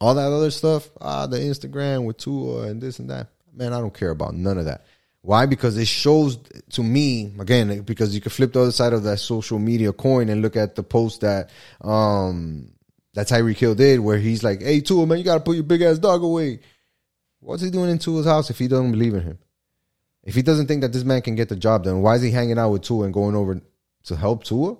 [0.01, 3.27] All that other stuff, ah, the Instagram with Tua and this and that.
[3.53, 4.85] Man, I don't care about none of that.
[5.21, 5.45] Why?
[5.45, 6.37] Because it shows
[6.71, 10.27] to me again because you can flip the other side of that social media coin
[10.27, 11.49] and look at the post that
[11.81, 12.73] um
[13.13, 15.63] that Tyreek Hill did, where he's like, "Hey, Tua, man, you got to put your
[15.63, 16.59] big ass dog away."
[17.39, 19.37] What's he doing in Tua's house if he doesn't believe in him?
[20.23, 22.31] If he doesn't think that this man can get the job done, why is he
[22.31, 23.61] hanging out with Tua and going over
[24.05, 24.77] to help Tua?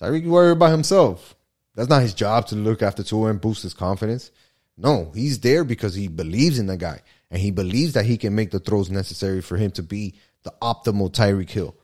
[0.00, 1.36] Tyreek worried about himself.
[1.74, 4.30] That's not his job to look after Tua and boost his confidence.
[4.76, 8.34] No, he's there because he believes in the guy and he believes that he can
[8.34, 11.74] make the throws necessary for him to be the optimal Tyreek Hill.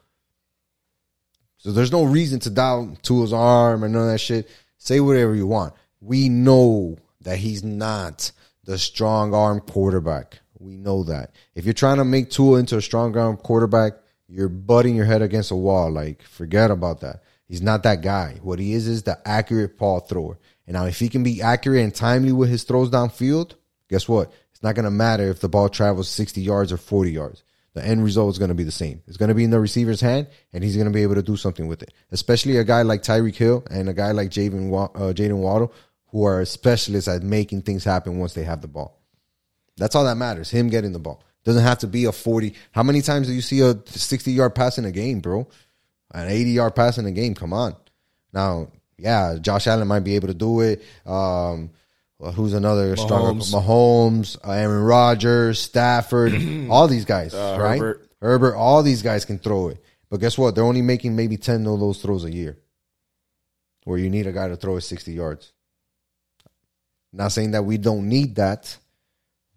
[1.56, 4.50] So there's no reason to doubt Tua's arm and none of that shit.
[4.78, 5.74] Say whatever you want.
[6.00, 8.32] We know that he's not
[8.64, 10.40] the strong arm quarterback.
[10.62, 11.34] We know that.
[11.56, 13.94] If you're trying to make Tua into a strong ground quarterback,
[14.28, 15.90] you're butting your head against a wall.
[15.90, 17.24] Like, forget about that.
[17.48, 18.38] He's not that guy.
[18.42, 20.38] What he is is the accurate ball thrower.
[20.66, 23.54] And now, if he can be accurate and timely with his throws downfield,
[23.90, 24.32] guess what?
[24.52, 27.42] It's not going to matter if the ball travels 60 yards or 40 yards.
[27.74, 29.02] The end result is going to be the same.
[29.06, 31.22] It's going to be in the receiver's hand, and he's going to be able to
[31.22, 31.92] do something with it.
[32.10, 35.72] Especially a guy like Tyreek Hill and a guy like Jaden uh, Jaden Waddle,
[36.08, 39.01] who are specialists at making things happen once they have the ball.
[39.76, 40.50] That's all that matters.
[40.50, 42.54] Him getting the ball doesn't have to be a 40.
[42.72, 45.48] How many times do you see a 60 yard pass in a game, bro?
[46.12, 47.34] An 80 yard pass in a game.
[47.34, 47.74] Come on.
[48.32, 48.68] Now,
[48.98, 50.82] yeah, Josh Allen might be able to do it.
[51.04, 51.70] Um,
[52.18, 53.00] well, who's another Mahomes.
[53.00, 53.40] stronger?
[53.40, 56.32] Mahomes, Aaron Rodgers, Stafford,
[56.70, 57.80] all these guys, uh, right?
[57.80, 58.08] Herbert.
[58.20, 59.82] Herbert, all these guys can throw it.
[60.08, 60.54] But guess what?
[60.54, 62.58] They're only making maybe 10 of those throws a year
[63.84, 65.52] where you need a guy to throw it 60 yards.
[67.12, 68.76] Not saying that we don't need that,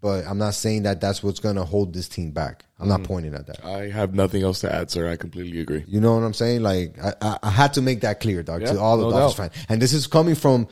[0.06, 2.64] but I'm not saying that that's what's going to hold this team back.
[2.78, 3.66] I'm mm not pointing at that.
[3.66, 5.10] I have nothing else to add, sir.
[5.10, 5.84] I completely agree.
[5.88, 6.62] You know what I'm saying?
[6.62, 9.10] Like I, I, I had to make that clear, dog, yeah, to all the no
[9.10, 9.66] Dolphins fans.
[9.68, 10.68] And this is coming from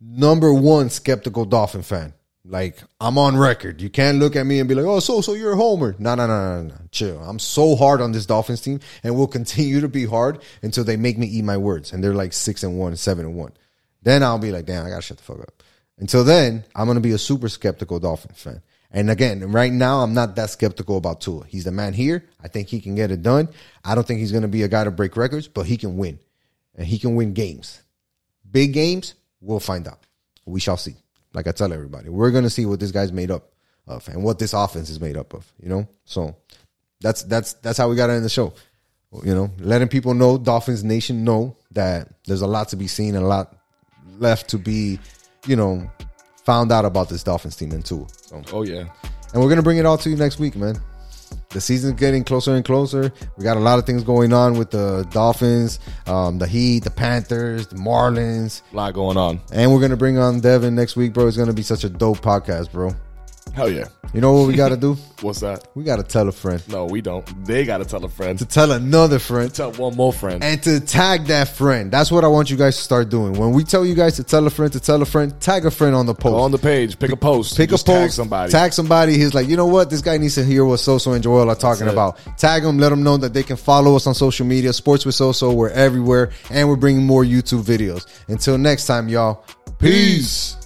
[0.00, 2.14] number one skeptical Dolphin fan.
[2.42, 3.82] Like I'm on record.
[3.82, 6.14] You can't look at me and be like, "Oh, so so you're a homer." No,
[6.14, 6.74] no, no, no, no.
[6.90, 7.20] Chill.
[7.20, 10.96] I'm so hard on this Dolphins team, and will continue to be hard until they
[10.96, 11.92] make me eat my words.
[11.92, 13.52] And they're like six and one, seven and one.
[14.00, 15.62] Then I'll be like, "Damn, I gotta shut the fuck up."
[15.98, 18.62] Until then, I'm gonna be a super skeptical Dolphins fan.
[18.92, 21.44] And again, right now, I'm not that skeptical about Tua.
[21.46, 22.24] He's the man here.
[22.42, 23.48] I think he can get it done.
[23.84, 26.18] I don't think he's gonna be a guy to break records, but he can win,
[26.74, 27.82] and he can win games,
[28.50, 29.14] big games.
[29.40, 30.06] We'll find out.
[30.44, 30.96] We shall see.
[31.32, 33.52] Like I tell everybody, we're gonna see what this guy's made up
[33.86, 35.50] of and what this offense is made up of.
[35.62, 36.36] You know, so
[37.00, 38.52] that's that's that's how we got to end the show.
[39.24, 43.16] You know, letting people know, Dolphins Nation know that there's a lot to be seen
[43.16, 43.56] and a lot
[44.18, 45.00] left to be,
[45.46, 45.90] you know,
[46.44, 48.06] found out about this Dolphins team and too.
[48.10, 48.84] So, oh yeah,
[49.32, 50.80] and we're gonna bring it all to you next week, man
[51.50, 53.12] the season's getting closer and closer.
[53.36, 56.90] We got a lot of things going on with the Dolphins, um, the Heat, the
[56.90, 58.62] Panthers, the Marlins.
[58.72, 59.40] A lot going on.
[59.52, 61.26] And we're gonna bring on Devin next week, bro.
[61.26, 62.94] It's gonna be such a dope podcast, bro.
[63.54, 63.86] Hell yeah.
[64.12, 64.94] You know what we got to do?
[65.20, 65.68] What's that?
[65.74, 66.62] We got to tell a friend.
[66.68, 67.24] No, we don't.
[67.44, 68.38] They got to tell a friend.
[68.38, 69.50] To tell another friend.
[69.50, 70.42] To tell one more friend.
[70.42, 71.92] And to tag that friend.
[71.92, 73.34] That's what I want you guys to start doing.
[73.34, 75.70] When we tell you guys to tell a friend, to tell a friend, tag a
[75.70, 76.34] friend on the post.
[76.34, 76.98] on the page.
[76.98, 77.56] Pick a post.
[77.56, 77.86] Pick a post.
[77.86, 78.50] Tag somebody.
[78.50, 79.16] Tag somebody.
[79.16, 79.90] He's like, you know what?
[79.90, 82.18] This guy needs to hear what Soso and Joel are talking about.
[82.36, 82.78] Tag them.
[82.78, 84.72] Let them know that they can follow us on social media.
[84.72, 85.54] Sports with Soso.
[85.54, 86.30] We're everywhere.
[86.50, 88.06] And we're bringing more YouTube videos.
[88.28, 89.44] Until next time, y'all.
[89.78, 90.54] Peace.
[90.54, 90.59] Peace.